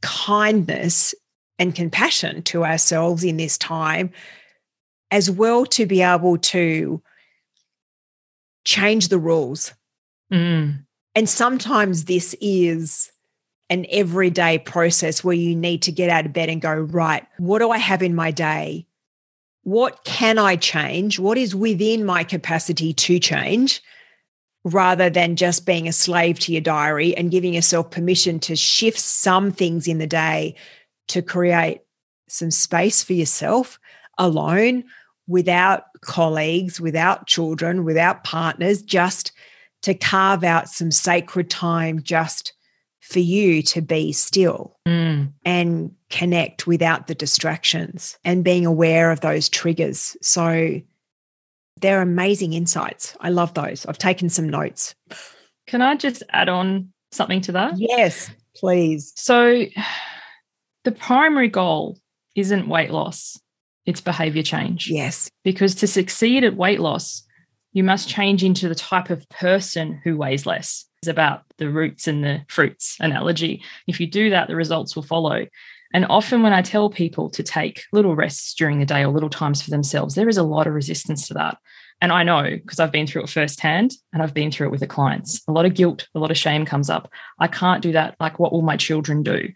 kindness 0.03 1.15
and 1.59 1.75
compassion 1.75 2.43
to 2.43 2.65
ourselves 2.65 3.25
in 3.25 3.37
this 3.37 3.57
time, 3.57 4.11
as 5.11 5.31
well 5.31 5.65
to 5.65 5.87
be 5.87 6.03
able 6.03 6.37
to 6.37 7.01
change 8.65 9.09
the 9.09 9.19
rules. 9.19 9.73
Mm. 10.33 10.85
And 11.15 11.29
sometimes 11.29 12.05
this 12.05 12.35
is 12.41 13.11
an 13.71 13.87
everyday 13.91 14.59
process 14.59 15.25
where 15.25 15.35
you 15.35 15.57
need 15.57 15.83
to 15.83 15.93
get 15.93 16.11
out 16.11 16.27
of 16.27 16.33
bed 16.33 16.49
and 16.49 16.61
go, 16.61 16.73
right, 16.75 17.27
what 17.39 17.61
do 17.61 17.71
I 17.71 17.79
have 17.79 18.03
in 18.03 18.15
my 18.15 18.31
day? 18.31 18.87
What 19.63 20.05
can 20.05 20.39
I 20.39 20.57
change? 20.57 21.19
What 21.19 21.39
is 21.39 21.55
within 21.55 22.05
my 22.05 22.25
capacity 22.25 22.93
to 22.93 23.19
change? 23.19 23.83
Rather 24.65 25.11
than 25.11 25.37
just 25.37 25.67
being 25.67 25.89
a 25.89 25.93
slave 25.93 26.39
to 26.41 26.53
your 26.53 26.61
diary 26.61 27.17
and 27.17 27.31
giving 27.31 27.55
yourself 27.55 27.91
permission 27.91 28.41
to 28.41 28.57
shift 28.57 28.99
some 28.99 29.51
things 29.51 29.87
in 29.87 29.99
the 29.99 30.07
day 30.07 30.55
to 31.09 31.21
create 31.23 31.83
some 32.29 32.51
space 32.51 33.03
for 33.03 33.13
yourself 33.13 33.79
alone 34.19 34.85
without 35.27 35.85
colleagues, 36.01 36.81
without 36.81 37.27
children, 37.27 37.85
without 37.85 38.25
partners, 38.25 38.83
just 38.83 39.33
to 39.83 39.95
carve 39.95 40.45
out 40.45 40.69
some 40.69 40.91
sacred 40.91 41.51
time 41.51 42.03
just 42.03 42.54
for 43.09 43.21
you 43.21 43.63
to 43.63 43.81
be 43.81 44.13
still 44.13 44.77
mm. 44.87 45.31
and 45.45 45.95
connect 46.11 46.67
without 46.67 47.07
the 47.07 47.15
distractions 47.15 48.19
and 48.25 48.45
being 48.45 48.67
aware 48.67 49.11
of 49.11 49.21
those 49.21 49.49
triggers. 49.49 50.17
So 50.23 50.81
they're 51.81 52.03
amazing 52.03 52.53
insights. 52.55 53.17
I 53.21 53.31
love 53.31 53.55
those. 53.55 53.85
I've 53.87 53.99
taken 53.99 54.29
some 54.29 54.49
notes. 54.49 54.95
Can 55.67 55.83
I 55.83 55.97
just 55.97 56.23
add 56.31 56.49
on 56.49 56.93
something 57.13 57.41
to 57.43 57.53
that? 57.53 57.75
Yes, 57.77 58.31
please. 58.57 59.13
So 59.17 59.65
the 60.85 60.93
primary 60.93 61.49
goal 61.49 61.99
isn't 62.35 62.69
weight 62.69 62.91
loss 62.91 63.39
it's 63.87 64.01
behavior 64.01 64.43
change. 64.43 64.89
Yes. 64.89 65.29
Because 65.43 65.75
to 65.77 65.87
succeed 65.87 66.45
at 66.45 66.57
weight 66.57 66.81
loss, 66.81 67.23
you 67.73 67.85
must 67.85 68.09
change 68.09 68.45
into 68.45 68.69
the 68.69 68.75
type 68.75 69.11
of 69.11 69.29
person 69.29 70.01
who 70.05 70.17
weighs 70.17 70.47
less. 70.47 70.87
About 71.09 71.43
the 71.59 71.71
roots 71.71 72.07
and 72.07 72.25
the 72.25 72.43
fruits 72.49 72.97
analogy. 73.01 73.63
If 73.87 74.01
you 74.01 74.07
do 74.07 74.31
that, 74.31 74.49
the 74.49 74.57
results 74.57 74.97
will 74.97 75.03
follow. 75.03 75.47
And 75.93 76.07
often, 76.07 76.43
when 76.43 76.53
I 76.53 76.63
tell 76.63 76.91
people 76.91 77.31
to 77.31 77.43
take 77.43 77.85
little 77.93 78.17
rests 78.17 78.55
during 78.55 78.81
the 78.81 78.87
day 78.87 79.05
or 79.05 79.13
little 79.13 79.31
times 79.31 79.63
for 79.63 79.71
themselves, 79.71 80.15
there 80.15 80.29
is 80.29 80.37
a 80.37 80.43
lot 80.43 80.67
of 80.67 80.75
resistance 80.75 81.29
to 81.29 81.35
that. 81.35 81.59
And 82.01 82.11
I 82.11 82.25
know 82.25 82.43
because 82.51 82.81
I've 82.81 82.91
been 82.91 83.07
through 83.07 83.23
it 83.23 83.31
firsthand 83.31 83.93
and 84.13 84.23
I've 84.23 84.35
been 84.35 84.51
through 84.51 84.67
it 84.67 84.71
with 84.71 84.81
the 84.81 84.87
clients. 84.87 85.41
A 85.47 85.53
lot 85.53 85.67
of 85.67 85.75
guilt, 85.75 86.09
a 86.15 86.19
lot 86.19 86.33
of 86.33 86.37
shame 86.37 86.67
comes 86.67 86.91
up. 86.91 87.11
I 87.39 87.47
can't 87.47 87.83
do 87.83 87.93
that. 87.93 88.17
Like, 88.19 88.39
what 88.39 88.53
will 88.53 88.63
my 88.63 88.77
children 88.77 89.23
do? 89.23 89.49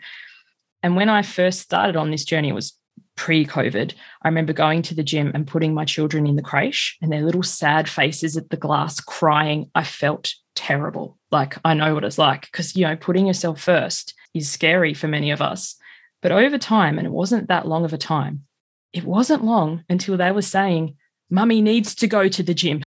And 0.82 0.94
when 0.94 1.08
I 1.08 1.22
first 1.22 1.60
started 1.60 1.96
on 1.96 2.10
this 2.10 2.24
journey, 2.24 2.50
it 2.50 2.54
was 2.54 2.78
pre 3.16 3.44
COVID, 3.44 3.92
I 4.22 4.28
remember 4.28 4.52
going 4.52 4.80
to 4.82 4.94
the 4.94 5.02
gym 5.02 5.32
and 5.34 5.46
putting 5.46 5.74
my 5.74 5.84
children 5.84 6.26
in 6.26 6.36
the 6.36 6.42
creche 6.42 6.96
and 7.02 7.12
their 7.12 7.22
little 7.22 7.42
sad 7.42 7.88
faces 7.88 8.36
at 8.36 8.50
the 8.50 8.56
glass 8.56 9.00
crying. 9.00 9.70
I 9.74 9.82
felt 9.82 10.32
terrible. 10.58 11.16
Like 11.30 11.56
I 11.64 11.74
know 11.74 11.94
what 11.94 12.04
it's 12.04 12.18
like 12.18 12.42
because, 12.42 12.74
you 12.76 12.84
know, 12.84 12.96
putting 12.96 13.26
yourself 13.26 13.60
first 13.60 14.14
is 14.34 14.50
scary 14.50 14.92
for 14.92 15.06
many 15.06 15.30
of 15.30 15.40
us. 15.40 15.76
But 16.20 16.32
over 16.32 16.58
time, 16.58 16.98
and 16.98 17.06
it 17.06 17.12
wasn't 17.12 17.48
that 17.48 17.68
long 17.68 17.84
of 17.84 17.92
a 17.92 17.98
time, 17.98 18.44
it 18.92 19.04
wasn't 19.04 19.44
long 19.44 19.84
until 19.88 20.16
they 20.16 20.32
were 20.32 20.42
saying, 20.42 20.96
Mummy 21.30 21.62
needs 21.62 21.94
to 21.96 22.08
go 22.08 22.28
to 22.28 22.42
the 22.42 22.54
gym 22.54 22.82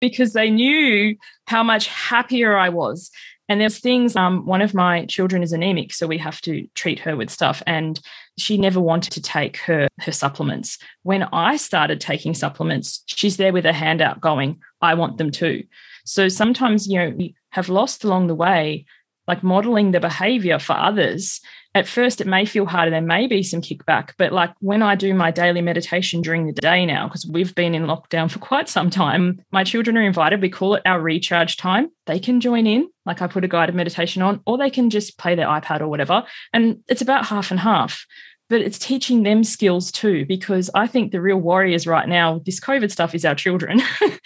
because 0.00 0.32
they 0.32 0.48
knew 0.48 1.16
how 1.46 1.62
much 1.62 1.88
happier 1.88 2.56
I 2.56 2.68
was. 2.68 3.10
And 3.48 3.60
there's 3.60 3.80
things, 3.80 4.14
um, 4.14 4.44
one 4.44 4.60
of 4.60 4.74
my 4.74 5.06
children 5.06 5.42
is 5.42 5.52
anemic, 5.52 5.94
so 5.94 6.06
we 6.06 6.18
have 6.18 6.40
to 6.42 6.68
treat 6.74 6.98
her 7.00 7.16
with 7.16 7.30
stuff. 7.30 7.62
And 7.66 7.98
she 8.36 8.58
never 8.58 8.78
wanted 8.78 9.12
to 9.14 9.22
take 9.22 9.56
her, 9.58 9.88
her 10.00 10.12
supplements. 10.12 10.78
When 11.02 11.22
I 11.32 11.56
started 11.56 12.00
taking 12.00 12.34
supplements, 12.34 13.02
she's 13.06 13.38
there 13.38 13.52
with 13.52 13.64
a 13.64 13.72
hand 13.72 14.02
out 14.02 14.20
going, 14.20 14.60
I 14.82 14.94
want 14.94 15.16
them 15.16 15.30
too. 15.30 15.64
So 16.08 16.28
sometimes, 16.28 16.86
you 16.86 16.98
know, 16.98 17.10
we 17.10 17.34
have 17.50 17.68
lost 17.68 18.02
along 18.02 18.26
the 18.28 18.34
way, 18.34 18.86
like 19.26 19.42
modeling 19.42 19.90
the 19.90 20.00
behavior 20.00 20.58
for 20.58 20.72
others. 20.72 21.40
At 21.74 21.86
first 21.86 22.20
it 22.20 22.26
may 22.26 22.46
feel 22.46 22.64
harder 22.64 22.90
there 22.90 23.00
may 23.02 23.26
be 23.28 23.42
some 23.42 23.60
kickback 23.60 24.12
but 24.18 24.32
like 24.32 24.52
when 24.58 24.82
i 24.82 24.96
do 24.96 25.14
my 25.14 25.30
daily 25.30 25.60
meditation 25.60 26.22
during 26.22 26.46
the 26.46 26.52
day 26.54 26.84
now 26.84 27.06
because 27.06 27.24
we've 27.26 27.54
been 27.54 27.74
in 27.74 27.84
lockdown 27.84 28.28
for 28.32 28.40
quite 28.40 28.68
some 28.68 28.90
time 28.90 29.44
my 29.52 29.62
children 29.62 29.96
are 29.96 30.02
invited. 30.02 30.42
We 30.42 30.48
call 30.48 30.74
it 30.74 30.82
our 30.86 31.00
recharge 31.00 31.56
time. 31.56 31.90
They 32.06 32.18
can 32.18 32.40
join 32.40 32.66
in 32.66 32.88
like 33.04 33.22
i 33.22 33.26
put 33.26 33.44
a 33.44 33.48
guided 33.48 33.74
meditation 33.74 34.22
on 34.22 34.40
or 34.46 34.58
they 34.58 34.70
can 34.70 34.90
just 34.90 35.18
play 35.18 35.34
their 35.34 35.46
ipad 35.46 35.80
or 35.80 35.88
whatever 35.88 36.24
and 36.52 36.78
it's 36.88 37.02
about 37.02 37.26
half 37.26 37.50
and 37.50 37.60
half 37.60 38.06
but 38.48 38.60
it's 38.60 38.78
teaching 38.78 39.22
them 39.22 39.44
skills 39.44 39.92
too 39.92 40.24
because 40.26 40.70
i 40.74 40.86
think 40.86 41.12
the 41.12 41.20
real 41.20 41.38
warriors 41.38 41.86
right 41.86 42.08
now 42.08 42.40
this 42.46 42.60
covid 42.60 42.90
stuff 42.90 43.14
is 43.14 43.24
our 43.24 43.34
children 43.34 43.80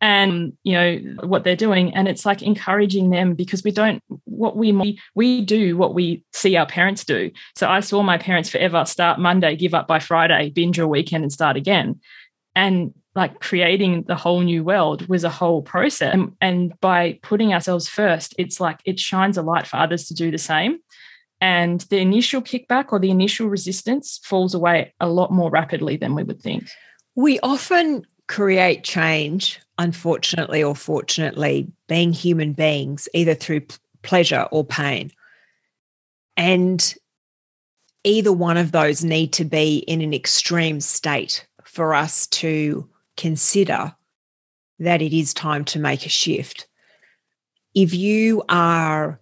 and 0.00 0.52
you 0.62 0.72
know 0.72 0.96
what 1.26 1.44
they're 1.44 1.56
doing. 1.56 1.94
And 1.94 2.06
it's 2.06 2.24
like 2.24 2.42
encouraging 2.42 3.10
them 3.10 3.34
because 3.34 3.64
we 3.64 3.70
don't 3.70 4.02
what 4.24 4.56
we 4.56 5.00
we 5.14 5.44
do 5.44 5.76
what 5.76 5.94
we 5.94 6.22
see 6.32 6.56
our 6.56 6.66
parents 6.66 7.04
do. 7.04 7.30
So 7.56 7.68
i 7.68 7.80
saw 7.80 8.02
my 8.02 8.18
parents 8.18 8.48
forever 8.48 8.84
start 8.84 9.18
monday 9.18 9.56
give 9.56 9.74
up 9.74 9.88
by 9.88 9.98
friday 9.98 10.50
binge 10.50 10.78
a 10.78 10.86
weekend 10.86 11.24
and 11.24 11.32
start 11.32 11.56
again. 11.56 12.00
And 12.54 12.94
like 13.14 13.40
creating 13.40 14.04
the 14.04 14.14
whole 14.14 14.40
new 14.40 14.62
world 14.62 15.08
was 15.08 15.24
a 15.24 15.30
whole 15.30 15.62
process. 15.62 16.14
And, 16.14 16.36
and 16.40 16.80
by 16.80 17.18
putting 17.22 17.52
ourselves 17.52 17.88
first 17.88 18.34
it's 18.38 18.60
like 18.60 18.80
it 18.84 19.00
shines 19.00 19.36
a 19.36 19.42
light 19.42 19.66
for 19.66 19.78
others 19.78 20.06
to 20.08 20.14
do 20.14 20.30
the 20.30 20.38
same 20.38 20.78
and 21.40 21.82
the 21.82 21.98
initial 21.98 22.42
kickback 22.42 22.86
or 22.90 22.98
the 22.98 23.10
initial 23.10 23.48
resistance 23.48 24.20
falls 24.24 24.54
away 24.54 24.92
a 25.00 25.08
lot 25.08 25.32
more 25.32 25.50
rapidly 25.50 25.96
than 25.96 26.14
we 26.14 26.24
would 26.24 26.40
think. 26.40 26.68
We 27.14 27.38
often 27.40 28.06
create 28.26 28.84
change, 28.84 29.60
unfortunately 29.78 30.62
or 30.62 30.74
fortunately, 30.74 31.70
being 31.86 32.12
human 32.12 32.52
beings, 32.52 33.08
either 33.14 33.34
through 33.34 33.62
pleasure 34.02 34.46
or 34.50 34.64
pain. 34.64 35.10
And 36.36 36.94
either 38.04 38.32
one 38.32 38.56
of 38.56 38.72
those 38.72 39.04
need 39.04 39.32
to 39.34 39.44
be 39.44 39.78
in 39.78 40.00
an 40.00 40.14
extreme 40.14 40.80
state 40.80 41.46
for 41.64 41.94
us 41.94 42.26
to 42.28 42.88
consider 43.16 43.94
that 44.78 45.02
it 45.02 45.16
is 45.16 45.34
time 45.34 45.64
to 45.66 45.78
make 45.78 46.06
a 46.06 46.08
shift. 46.08 46.68
If 47.74 47.92
you 47.92 48.42
are 48.48 49.20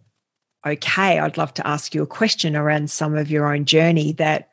okay, 0.66 1.18
I'd 1.18 1.38
love 1.38 1.54
to 1.54 1.66
ask 1.66 1.94
you 1.94 2.02
a 2.02 2.06
question 2.06 2.56
around 2.56 2.90
some 2.90 3.16
of 3.16 3.30
your 3.30 3.52
own 3.52 3.64
journey 3.64 4.12
that 4.14 4.48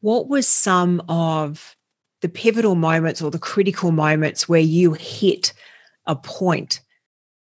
what 0.00 0.28
was 0.28 0.46
some 0.46 1.02
of 1.08 1.76
the 2.20 2.28
pivotal 2.28 2.74
moments 2.74 3.22
or 3.22 3.30
the 3.30 3.38
critical 3.38 3.90
moments 3.90 4.48
where 4.48 4.60
you 4.60 4.92
hit 4.92 5.52
a 6.06 6.14
point 6.14 6.80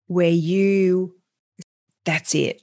where 0.08 0.30
you, 0.30 1.14
that's 2.04 2.34
it. 2.34 2.62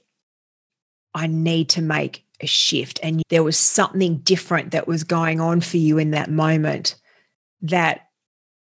I 1.14 1.26
need 1.26 1.70
to 1.70 1.82
make 1.82 2.24
a 2.40 2.46
shift. 2.46 3.00
And 3.02 3.22
there 3.30 3.42
was 3.42 3.56
something 3.56 4.18
different 4.18 4.72
that 4.72 4.86
was 4.86 5.04
going 5.04 5.40
on 5.40 5.62
for 5.62 5.78
you 5.78 5.96
in 5.96 6.10
that 6.10 6.30
moment 6.30 6.96
that 7.62 8.08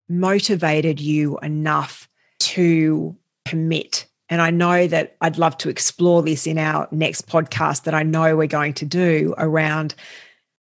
motivated 0.09 0.99
you 0.99 1.39
enough 1.39 2.09
to 2.39 3.15
commit 3.45 4.05
and 4.29 4.41
I 4.41 4.49
know 4.49 4.87
that 4.87 5.15
I'd 5.21 5.37
love 5.37 5.57
to 5.59 5.69
explore 5.69 6.23
this 6.23 6.47
in 6.47 6.57
our 6.57 6.87
next 6.91 7.27
podcast 7.27 7.83
that 7.83 7.93
I 7.93 8.03
know 8.03 8.35
we're 8.35 8.47
going 8.47 8.73
to 8.75 8.85
do 8.85 9.35
around 9.37 9.93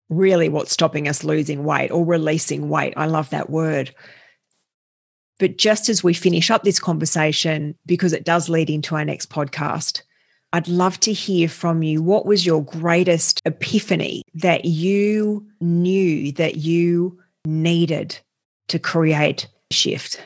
really 0.08 0.48
what's 0.48 0.72
stopping 0.72 1.08
us 1.08 1.24
losing 1.24 1.64
weight 1.64 1.90
or 1.90 2.04
releasing 2.04 2.68
weight. 2.68 2.94
I 2.96 3.06
love 3.06 3.30
that 3.30 3.50
word. 3.50 3.94
But 5.38 5.58
just 5.58 5.88
as 5.88 6.04
we 6.04 6.14
finish 6.14 6.50
up 6.50 6.62
this 6.62 6.78
conversation, 6.78 7.76
because 7.86 8.12
it 8.12 8.24
does 8.24 8.48
lead 8.48 8.68
into 8.68 8.94
our 8.94 9.04
next 9.04 9.30
podcast, 9.30 10.02
I'd 10.52 10.68
love 10.68 11.00
to 11.00 11.12
hear 11.12 11.48
from 11.48 11.82
you. 11.82 12.02
What 12.02 12.26
was 12.26 12.44
your 12.44 12.62
greatest 12.62 13.40
epiphany 13.44 14.22
that 14.34 14.66
you 14.66 15.46
knew 15.60 16.30
that 16.32 16.56
you 16.56 17.18
needed 17.46 18.18
to 18.68 18.78
create 18.78 19.48
shift? 19.70 20.20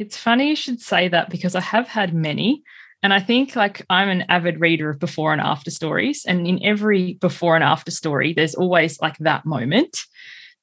It's 0.00 0.16
funny 0.16 0.48
you 0.48 0.56
should 0.56 0.80
say 0.80 1.08
that 1.08 1.28
because 1.28 1.54
I 1.54 1.60
have 1.60 1.86
had 1.86 2.14
many. 2.14 2.62
And 3.02 3.12
I 3.12 3.20
think 3.20 3.54
like 3.54 3.84
I'm 3.90 4.08
an 4.08 4.24
avid 4.30 4.58
reader 4.58 4.88
of 4.88 4.98
before 4.98 5.32
and 5.32 5.42
after 5.42 5.70
stories. 5.70 6.24
And 6.26 6.46
in 6.46 6.64
every 6.64 7.14
before 7.14 7.54
and 7.54 7.62
after 7.62 7.90
story, 7.90 8.32
there's 8.32 8.54
always 8.54 8.98
like 9.02 9.18
that 9.18 9.44
moment. 9.44 9.98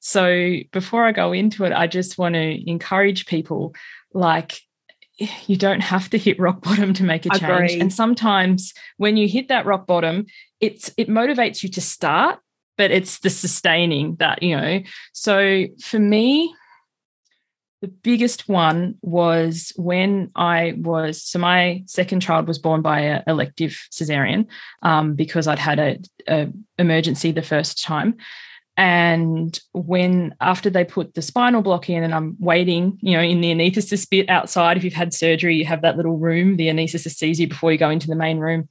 So 0.00 0.56
before 0.72 1.04
I 1.04 1.12
go 1.12 1.32
into 1.32 1.64
it, 1.64 1.72
I 1.72 1.86
just 1.86 2.18
want 2.18 2.34
to 2.34 2.70
encourage 2.70 3.26
people 3.26 3.76
like 4.12 4.60
you 5.46 5.56
don't 5.56 5.82
have 5.82 6.10
to 6.10 6.18
hit 6.18 6.40
rock 6.40 6.60
bottom 6.62 6.92
to 6.94 7.04
make 7.04 7.24
a 7.24 7.30
change. 7.30 7.74
And 7.74 7.92
sometimes 7.92 8.74
when 8.96 9.16
you 9.16 9.28
hit 9.28 9.46
that 9.48 9.66
rock 9.66 9.86
bottom, 9.86 10.26
it's 10.60 10.90
it 10.96 11.08
motivates 11.08 11.62
you 11.62 11.68
to 11.70 11.80
start, 11.80 12.40
but 12.76 12.90
it's 12.90 13.20
the 13.20 13.30
sustaining 13.30 14.16
that, 14.16 14.42
you 14.42 14.56
know. 14.56 14.80
So 15.12 15.66
for 15.80 16.00
me, 16.00 16.52
the 17.80 17.88
biggest 17.88 18.48
one 18.48 18.96
was 19.02 19.72
when 19.76 20.30
I 20.34 20.74
was 20.78 21.22
so 21.22 21.38
my 21.38 21.82
second 21.86 22.20
child 22.20 22.48
was 22.48 22.58
born 22.58 22.82
by 22.82 23.00
an 23.00 23.22
elective 23.26 23.86
cesarean 23.92 24.46
um, 24.82 25.14
because 25.14 25.46
I'd 25.46 25.58
had 25.58 25.78
a, 25.78 25.98
a 26.26 26.48
emergency 26.78 27.30
the 27.30 27.42
first 27.42 27.82
time, 27.82 28.16
and 28.78 29.58
when 29.72 30.36
after 30.40 30.70
they 30.70 30.84
put 30.84 31.14
the 31.14 31.20
spinal 31.20 31.62
block 31.62 31.90
in 31.90 32.04
and 32.04 32.14
I'm 32.14 32.36
waiting, 32.38 32.96
you 33.00 33.12
know, 33.12 33.22
in 33.22 33.40
the 33.40 33.52
anaesthetist 33.52 34.08
bit 34.08 34.30
outside, 34.30 34.76
if 34.76 34.84
you've 34.84 34.94
had 34.94 35.12
surgery, 35.12 35.56
you 35.56 35.64
have 35.64 35.82
that 35.82 35.96
little 35.96 36.16
room, 36.16 36.56
the 36.56 36.68
anaesthetist 36.68 37.16
sees 37.16 37.40
you 37.40 37.48
before 37.48 37.72
you 37.72 37.78
go 37.78 37.90
into 37.90 38.06
the 38.06 38.14
main 38.14 38.38
room. 38.38 38.68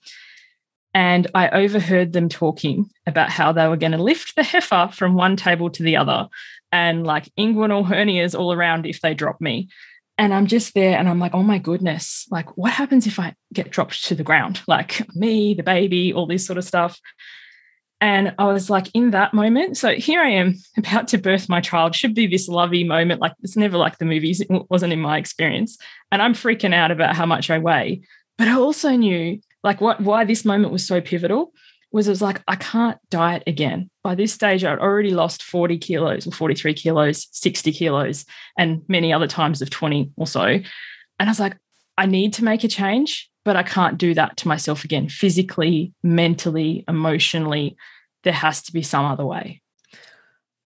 And 0.93 1.27
I 1.35 1.49
overheard 1.49 2.13
them 2.13 2.29
talking 2.29 2.89
about 3.05 3.29
how 3.29 3.51
they 3.51 3.67
were 3.67 3.75
going 3.75 3.91
to 3.91 4.01
lift 4.01 4.35
the 4.37 4.43
heifer 4.43 4.89
from 4.93 5.13
one 5.13 5.35
table 5.35 5.69
to 5.71 5.83
the 5.83 5.97
other 5.97 6.29
and 6.71 7.05
like 7.05 7.29
inguinal 7.37 7.85
hernias 7.87 8.37
all 8.37 8.53
around 8.53 8.85
if 8.85 9.01
they 9.01 9.13
drop 9.13 9.39
me. 9.41 9.69
And 10.19 10.33
I'm 10.33 10.47
just 10.47 10.73
there 10.73 10.97
and 10.97 11.07
I'm 11.07 11.19
like, 11.19 11.35
oh 11.35 11.43
my 11.43 11.59
goodness, 11.59 12.25
like 12.31 12.57
what 12.57 12.71
happens 12.71 13.05
if 13.05 13.19
I 13.19 13.35
get 13.53 13.69
dropped 13.69 14.03
to 14.05 14.15
the 14.15 14.23
ground? 14.23 14.61
Like 14.67 15.05
me, 15.15 15.53
the 15.53 15.63
baby, 15.63 16.11
all 16.11 16.25
this 16.25 16.45
sort 16.45 16.57
of 16.57 16.63
stuff. 16.63 16.99
And 17.99 18.35
I 18.37 18.45
was 18.45 18.69
like, 18.69 18.89
in 18.93 19.11
that 19.11 19.33
moment, 19.33 19.75
so 19.77 19.95
here 19.95 20.21
I 20.21 20.29
am 20.29 20.55
about 20.77 21.07
to 21.09 21.17
birth 21.17 21.49
my 21.49 21.61
child, 21.61 21.95
should 21.95 22.13
be 22.13 22.27
this 22.27 22.47
lovey 22.47 22.83
moment. 22.83 23.21
Like, 23.21 23.33
it's 23.41 23.57
never 23.57 23.77
like 23.77 23.97
the 23.97 24.05
movies, 24.05 24.39
it 24.39 24.47
wasn't 24.69 24.93
in 24.93 25.01
my 25.01 25.17
experience. 25.17 25.77
And 26.11 26.21
I'm 26.21 26.33
freaking 26.33 26.73
out 26.73 26.91
about 26.91 27.15
how 27.15 27.25
much 27.25 27.49
I 27.49 27.57
weigh. 27.57 28.01
But 28.37 28.47
I 28.47 28.53
also 28.53 28.91
knew, 28.91 29.39
like, 29.63 29.81
what 29.81 29.99
why 29.99 30.25
this 30.25 30.45
moment 30.45 30.71
was 30.71 30.85
so 30.85 31.01
pivotal 31.01 31.53
was 31.97 32.07
it 32.07 32.11
was 32.11 32.21
like, 32.21 32.41
I 32.47 32.55
can't 32.55 32.97
diet 33.09 33.43
again. 33.47 33.89
By 34.03 34.15
this 34.15 34.31
stage, 34.31 34.63
I'd 34.63 34.79
already 34.79 35.11
lost 35.11 35.43
40 35.43 35.79
kilos 35.79 36.27
or 36.27 36.31
43 36.31 36.73
kilos, 36.75 37.27
60 37.31 37.71
kilos, 37.73 38.23
and 38.57 38.83
many 38.87 39.11
other 39.11 39.27
times 39.27 39.61
of 39.61 39.69
20 39.69 40.11
or 40.15 40.27
so. 40.27 40.43
And 40.43 40.63
I 41.19 41.27
was 41.27 41.39
like, 41.39 41.57
I 41.97 42.05
need 42.05 42.33
to 42.33 42.43
make 42.43 42.63
a 42.63 42.67
change, 42.67 43.29
but 43.43 43.55
I 43.55 43.63
can't 43.63 43.97
do 43.97 44.13
that 44.13 44.37
to 44.37 44.47
myself 44.47 44.83
again, 44.85 45.09
physically, 45.09 45.93
mentally, 46.03 46.85
emotionally. 46.87 47.75
There 48.23 48.31
has 48.31 48.61
to 48.63 48.71
be 48.71 48.83
some 48.83 49.03
other 49.03 49.25
way. 49.25 49.61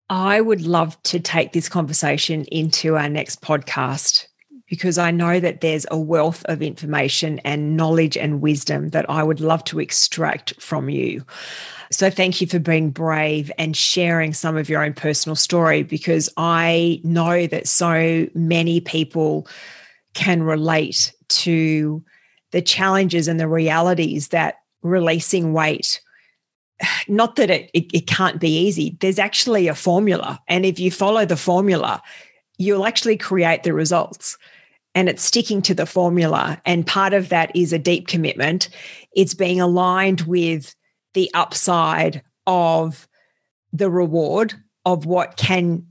I 0.10 0.42
would 0.42 0.62
love 0.62 1.02
to 1.04 1.22
take 1.22 1.54
this 1.54 1.70
conversation 1.70 2.44
into 2.52 2.98
our 2.98 3.08
next 3.08 3.42
podcast 3.42 4.28
because 4.72 4.98
I 4.98 5.12
know 5.12 5.42
that 5.42 5.60
there's 5.60 5.86
a 5.92 6.00
wealth 6.00 6.46
of 6.46 6.62
information 6.62 7.40
and 7.40 7.76
knowledge 7.76 8.16
and 8.16 8.40
wisdom 8.40 8.88
that 8.92 9.08
I 9.10 9.22
would 9.22 9.42
love 9.42 9.66
to 9.66 9.82
extract 9.82 10.54
from 10.62 10.88
you. 10.88 11.26
So, 11.92 12.10
thank 12.10 12.40
you 12.40 12.48
for 12.48 12.58
being 12.58 12.90
brave 12.90 13.52
and 13.58 13.76
sharing 13.76 14.34
some 14.34 14.56
of 14.56 14.70
your 14.70 14.82
own 14.82 14.94
personal 14.94 15.36
story 15.36 15.84
because 15.84 16.30
I 16.38 17.02
know 17.04 17.48
that 17.48 17.68
so 17.68 18.28
many 18.34 18.80
people 18.80 19.46
can 20.14 20.42
relate 20.42 21.14
to 21.28 22.02
the 22.52 22.62
challenges 22.62 23.28
and 23.28 23.42
the 23.42 23.50
realities 23.50 24.30
that 24.30 24.60
releasing 24.84 25.52
weight 25.52 26.00
not 27.08 27.36
that 27.36 27.52
it, 27.52 27.70
it, 27.74 27.94
it 27.94 28.08
can't 28.08 28.40
be 28.40 28.58
easy 28.58 28.98
there's 29.02 29.20
actually 29.20 29.68
a 29.68 29.76
formula 29.76 30.42
and 30.48 30.66
if 30.66 30.80
you 30.80 30.90
follow 30.90 31.24
the 31.24 31.38
formula 31.38 32.02
you'll 32.58 32.88
actually 32.88 33.16
create 33.16 33.62
the 33.62 33.72
results 33.72 34.38
and 34.94 35.10
it's 35.10 35.24
sticking 35.24 35.62
to 35.64 35.74
the 35.74 35.86
formula. 35.86 36.62
And 36.66 36.86
part 36.86 37.14
of 37.14 37.30
that 37.30 37.56
is 37.56 37.74
a 37.74 37.80
deep 37.80 38.08
commitment. 38.08 38.70
It's 39.14 39.34
being 39.34 39.62
aligned 39.62 40.22
with 40.22 40.76
the 41.14 41.32
upside 41.34 42.22
of 42.48 43.08
the 43.74 43.90
reward 43.90 44.54
of 44.86 45.06
what 45.06 45.38
can 45.38 45.86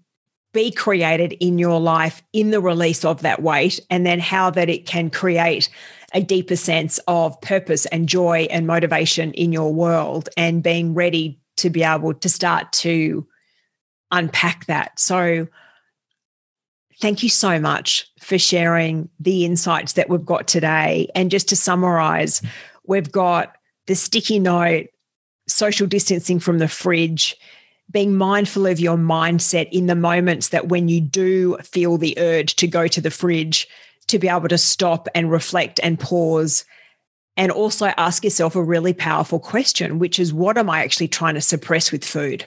be 0.52 0.70
created 0.70 1.32
in 1.34 1.58
your 1.58 1.80
life 1.80 2.22
in 2.32 2.50
the 2.50 2.60
release 2.60 3.04
of 3.04 3.22
that 3.22 3.40
weight, 3.42 3.78
and 3.88 4.04
then 4.04 4.18
how 4.18 4.50
that 4.50 4.68
it 4.68 4.84
can 4.84 5.08
create 5.08 5.70
a 6.12 6.20
deeper 6.20 6.56
sense 6.56 6.98
of 7.06 7.40
purpose 7.40 7.86
and 7.86 8.08
joy 8.08 8.48
and 8.50 8.66
motivation 8.66 9.32
in 9.34 9.52
your 9.52 9.72
world, 9.72 10.28
and 10.36 10.62
being 10.62 10.92
ready 10.92 11.38
to 11.56 11.70
be 11.70 11.84
able 11.84 12.12
to 12.14 12.28
start 12.28 12.72
to 12.72 13.26
unpack 14.10 14.66
that. 14.66 14.98
So, 14.98 15.46
Thank 17.00 17.22
you 17.22 17.30
so 17.30 17.58
much 17.58 18.06
for 18.20 18.38
sharing 18.38 19.08
the 19.18 19.46
insights 19.46 19.94
that 19.94 20.10
we've 20.10 20.24
got 20.24 20.46
today. 20.46 21.08
And 21.14 21.30
just 21.30 21.48
to 21.48 21.56
summarize, 21.56 22.42
we've 22.86 23.10
got 23.10 23.56
the 23.86 23.94
sticky 23.94 24.38
note, 24.38 24.88
social 25.48 25.86
distancing 25.86 26.38
from 26.38 26.58
the 26.58 26.68
fridge, 26.68 27.36
being 27.90 28.16
mindful 28.16 28.66
of 28.66 28.78
your 28.78 28.98
mindset 28.98 29.68
in 29.72 29.86
the 29.86 29.94
moments 29.94 30.50
that 30.50 30.68
when 30.68 30.88
you 30.88 31.00
do 31.00 31.56
feel 31.62 31.96
the 31.96 32.16
urge 32.18 32.54
to 32.56 32.68
go 32.68 32.86
to 32.86 33.00
the 33.00 33.10
fridge, 33.10 33.66
to 34.08 34.18
be 34.18 34.28
able 34.28 34.48
to 34.48 34.58
stop 34.58 35.08
and 35.14 35.30
reflect 35.30 35.80
and 35.82 35.98
pause. 35.98 36.66
And 37.36 37.50
also 37.50 37.86
ask 37.96 38.24
yourself 38.24 38.54
a 38.54 38.62
really 38.62 38.92
powerful 38.92 39.38
question, 39.38 39.98
which 39.98 40.18
is 40.18 40.34
what 40.34 40.58
am 40.58 40.68
I 40.68 40.84
actually 40.84 41.08
trying 41.08 41.34
to 41.34 41.40
suppress 41.40 41.90
with 41.90 42.04
food? 42.04 42.44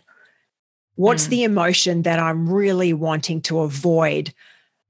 What's 0.96 1.28
mm. 1.28 1.30
the 1.30 1.44
emotion 1.44 2.04
that 2.04 2.20
I'm 2.20 2.50
really 2.50 2.94
wanting 2.94 3.42
to 3.44 3.60
avoid 3.60 4.34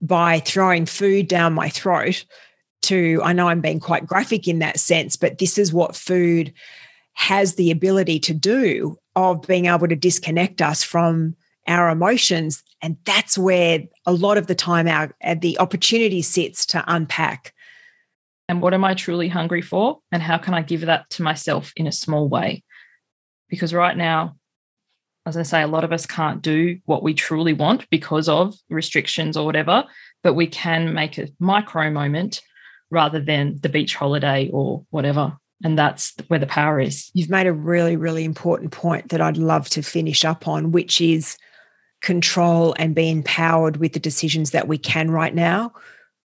by 0.02 0.40
throwing 0.40 0.86
food 0.86 1.28
down 1.28 1.54
my 1.54 1.70
throat? 1.70 2.26
To, 2.84 3.22
I 3.24 3.32
know 3.32 3.48
I'm 3.48 3.62
being 3.62 3.80
quite 3.80 4.06
graphic 4.06 4.46
in 4.46 4.60
that 4.60 4.78
sense, 4.78 5.16
but 5.16 5.38
this 5.38 5.58
is 5.58 5.72
what 5.72 5.96
food 5.96 6.54
has 7.14 7.56
the 7.56 7.72
ability 7.72 8.20
to 8.20 8.34
do 8.34 8.98
of 9.16 9.48
being 9.48 9.68
able 9.68 9.88
to 9.88 9.96
disconnect 9.96 10.62
us 10.62 10.84
from 10.84 11.36
our 11.68 11.90
emotions. 11.90 12.62
And 12.82 12.98
that's 13.06 13.38
where 13.38 13.84
a 14.06 14.12
lot 14.12 14.38
of 14.38 14.48
the 14.48 14.56
time 14.56 14.88
our 14.88 15.14
the 15.36 15.58
opportunity 15.60 16.22
sits 16.22 16.66
to 16.68 16.84
unpack. 16.88 17.54
And 18.50 18.62
what 18.62 18.74
am 18.74 18.84
I 18.84 18.94
truly 18.94 19.30
hungry 19.30 19.62
for? 19.62 20.00
And 20.12 20.22
how 20.22 20.38
can 20.38 20.54
I 20.54 20.62
give 20.62 20.82
that 20.82 21.10
to 21.12 21.24
myself 21.24 21.72
in 21.78 21.88
a 21.88 21.92
small 21.92 22.28
way? 22.28 22.64
Because 23.48 23.74
right 23.74 23.96
now, 23.96 24.36
as 25.26 25.38
I 25.38 25.44
say, 25.44 25.62
a 25.62 25.68
lot 25.68 25.84
of 25.84 25.94
us 25.94 26.06
can't 26.06 26.42
do 26.42 26.80
what 26.86 27.04
we 27.04 27.14
truly 27.14 27.54
want 27.54 27.90
because 27.90 28.28
of 28.28 28.56
restrictions 28.70 29.38
or 29.38 29.46
whatever, 29.46 29.86
but 30.22 30.34
we 30.34 30.48
can 30.48 30.94
make 30.94 31.18
a 31.18 31.30
micro 31.40 31.90
moment 31.90 32.42
rather 32.92 33.20
than 33.20 33.58
the 33.62 33.70
beach 33.70 33.96
holiday 33.96 34.50
or 34.52 34.86
whatever. 34.90 35.38
And 35.64 35.80
that's 35.80 36.14
where 36.28 36.40
the 36.40 36.46
power 36.46 36.80
is. 36.80 37.10
You've 37.14 37.30
made 37.30 37.48
a 37.48 37.54
really, 37.54 37.96
really 37.96 38.26
important 38.26 38.72
point 38.72 39.10
that 39.10 39.22
I'd 39.22 39.38
love 39.38 39.70
to 39.70 39.82
finish 39.82 40.26
up 40.26 40.48
on, 40.48 40.72
which 40.72 41.00
is 41.00 41.38
control 42.02 42.76
and 42.78 42.94
be 42.94 43.10
empowered 43.10 43.78
with 43.78 43.94
the 43.94 44.00
decisions 44.00 44.52
that 44.52 44.68
we 44.68 44.78
can 44.78 45.10
right 45.10 45.34
now 45.34 45.72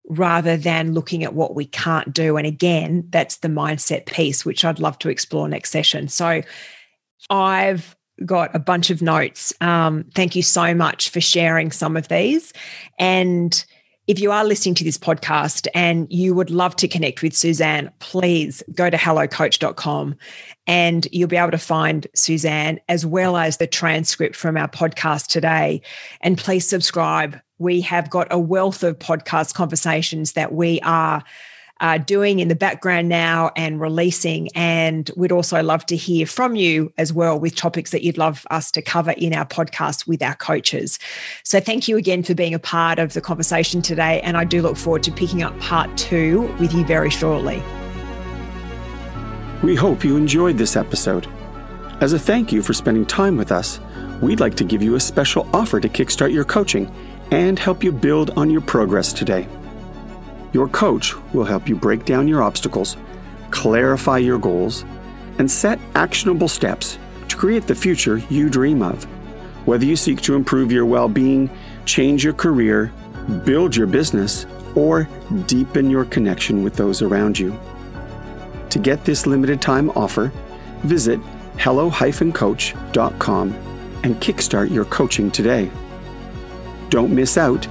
rather 0.08 0.56
than 0.56 0.94
looking 0.94 1.22
at 1.22 1.34
what 1.34 1.54
we 1.54 1.66
can't 1.66 2.14
do. 2.14 2.36
And 2.36 2.46
again, 2.46 3.06
that's 3.10 3.38
the 3.38 3.48
mindset 3.48 4.06
piece, 4.06 4.44
which 4.44 4.64
I'd 4.64 4.78
love 4.78 4.98
to 5.00 5.10
explore 5.10 5.48
next 5.48 5.70
session. 5.70 6.08
So 6.08 6.42
I've 7.28 7.94
got 8.24 8.54
a 8.54 8.58
bunch 8.58 8.90
of 8.90 9.02
notes. 9.02 9.52
Um, 9.60 10.04
thank 10.14 10.34
you 10.34 10.42
so 10.42 10.74
much 10.74 11.10
for 11.10 11.20
sharing 11.20 11.70
some 11.70 11.96
of 11.96 12.08
these. 12.08 12.52
And 12.98 13.64
if 14.06 14.20
you 14.20 14.30
are 14.30 14.44
listening 14.44 14.76
to 14.76 14.84
this 14.84 14.96
podcast 14.96 15.66
and 15.74 16.06
you 16.10 16.32
would 16.34 16.50
love 16.50 16.76
to 16.76 16.86
connect 16.86 17.22
with 17.22 17.34
Suzanne, 17.36 17.90
please 17.98 18.62
go 18.72 18.88
to 18.88 18.96
hellocoach.com 18.96 20.16
and 20.68 21.08
you'll 21.10 21.28
be 21.28 21.36
able 21.36 21.50
to 21.50 21.58
find 21.58 22.06
Suzanne 22.14 22.78
as 22.88 23.04
well 23.04 23.36
as 23.36 23.56
the 23.56 23.66
transcript 23.66 24.36
from 24.36 24.56
our 24.56 24.68
podcast 24.68 25.26
today. 25.26 25.82
And 26.20 26.38
please 26.38 26.68
subscribe. 26.68 27.40
We 27.58 27.80
have 27.80 28.08
got 28.08 28.28
a 28.30 28.38
wealth 28.38 28.84
of 28.84 28.98
podcast 28.98 29.54
conversations 29.54 30.32
that 30.32 30.52
we 30.52 30.80
are 30.82 31.24
uh, 31.80 31.98
doing 31.98 32.38
in 32.38 32.48
the 32.48 32.54
background 32.54 33.08
now 33.08 33.50
and 33.56 33.80
releasing. 33.80 34.48
And 34.54 35.10
we'd 35.16 35.32
also 35.32 35.62
love 35.62 35.86
to 35.86 35.96
hear 35.96 36.26
from 36.26 36.56
you 36.56 36.92
as 36.98 37.12
well 37.12 37.38
with 37.38 37.54
topics 37.54 37.90
that 37.90 38.02
you'd 38.02 38.18
love 38.18 38.46
us 38.50 38.70
to 38.72 38.82
cover 38.82 39.12
in 39.12 39.34
our 39.34 39.46
podcast 39.46 40.06
with 40.06 40.22
our 40.22 40.34
coaches. 40.34 40.98
So 41.42 41.60
thank 41.60 41.88
you 41.88 41.96
again 41.96 42.22
for 42.22 42.34
being 42.34 42.54
a 42.54 42.58
part 42.58 42.98
of 42.98 43.12
the 43.12 43.20
conversation 43.20 43.82
today. 43.82 44.20
And 44.22 44.36
I 44.36 44.44
do 44.44 44.62
look 44.62 44.76
forward 44.76 45.02
to 45.04 45.12
picking 45.12 45.42
up 45.42 45.58
part 45.60 45.96
two 45.96 46.42
with 46.58 46.72
you 46.72 46.84
very 46.84 47.10
shortly. 47.10 47.62
We 49.62 49.74
hope 49.74 50.04
you 50.04 50.16
enjoyed 50.16 50.58
this 50.58 50.76
episode. 50.76 51.26
As 52.00 52.12
a 52.12 52.18
thank 52.18 52.52
you 52.52 52.62
for 52.62 52.74
spending 52.74 53.06
time 53.06 53.36
with 53.36 53.50
us, 53.50 53.80
we'd 54.20 54.40
like 54.40 54.54
to 54.56 54.64
give 54.64 54.82
you 54.82 54.96
a 54.96 55.00
special 55.00 55.48
offer 55.54 55.80
to 55.80 55.88
kickstart 55.88 56.32
your 56.32 56.44
coaching 56.44 56.92
and 57.30 57.58
help 57.58 57.82
you 57.82 57.90
build 57.90 58.30
on 58.36 58.50
your 58.50 58.60
progress 58.60 59.12
today. 59.12 59.48
Your 60.56 60.68
coach 60.68 61.14
will 61.34 61.44
help 61.44 61.68
you 61.68 61.76
break 61.76 62.06
down 62.06 62.26
your 62.26 62.42
obstacles, 62.42 62.96
clarify 63.50 64.16
your 64.16 64.38
goals, 64.38 64.86
and 65.38 65.50
set 65.50 65.78
actionable 65.94 66.48
steps 66.48 66.98
to 67.28 67.36
create 67.36 67.66
the 67.66 67.74
future 67.74 68.22
you 68.30 68.48
dream 68.48 68.80
of. 68.80 69.04
Whether 69.66 69.84
you 69.84 69.96
seek 69.96 70.22
to 70.22 70.34
improve 70.34 70.72
your 70.72 70.86
well 70.86 71.10
being, 71.10 71.50
change 71.84 72.24
your 72.24 72.32
career, 72.32 72.90
build 73.44 73.76
your 73.76 73.86
business, 73.86 74.46
or 74.74 75.06
deepen 75.46 75.90
your 75.90 76.06
connection 76.06 76.64
with 76.64 76.74
those 76.74 77.02
around 77.02 77.38
you. 77.38 77.54
To 78.70 78.78
get 78.78 79.04
this 79.04 79.26
limited 79.26 79.60
time 79.60 79.90
offer, 79.90 80.32
visit 80.84 81.20
hello-coach.com 81.58 83.52
and 84.04 84.16
kickstart 84.22 84.70
your 84.70 84.86
coaching 84.86 85.30
today. 85.30 85.70
Don't 86.88 87.14
miss 87.14 87.36
out. 87.36 87.68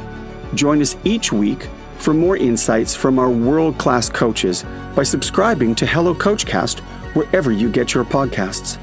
Join 0.54 0.84
us 0.84 0.96
each 1.04 1.32
week 1.34 1.68
for 2.06 2.14
more 2.14 2.38
insights 2.38 2.96
from 2.96 3.18
our 3.18 3.32
world 3.32 3.80
class 3.80 4.10
coaches 4.10 4.64
by 4.96 5.02
subscribing 5.02 5.74
to 5.74 5.88
Hello 5.88 6.14
Coachcast 6.14 6.82
wherever 7.16 7.52
you 7.52 7.68
get 7.68 7.96
your 7.96 8.06
podcasts. 8.06 8.78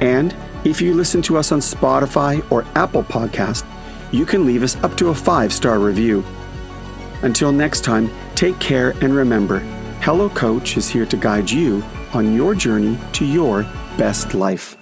And 0.00 0.34
if 0.64 0.80
you 0.80 0.94
listen 0.94 1.20
to 1.22 1.36
us 1.36 1.52
on 1.52 1.58
Spotify 1.58 2.50
or 2.50 2.64
Apple 2.74 3.02
Podcast, 3.02 3.66
you 4.10 4.24
can 4.24 4.46
leave 4.46 4.62
us 4.62 4.74
up 4.76 4.96
to 4.96 5.10
a 5.10 5.14
five 5.14 5.52
star 5.52 5.78
review. 5.78 6.24
Until 7.20 7.52
next 7.52 7.84
time, 7.84 8.10
take 8.34 8.58
care 8.58 8.92
and 9.02 9.14
remember 9.14 9.58
Hello 10.00 10.30
Coach 10.30 10.78
is 10.78 10.88
here 10.88 11.04
to 11.04 11.16
guide 11.18 11.50
you 11.50 11.84
on 12.14 12.34
your 12.34 12.54
journey 12.54 12.96
to 13.12 13.26
your 13.26 13.64
best 13.98 14.32
life. 14.32 14.78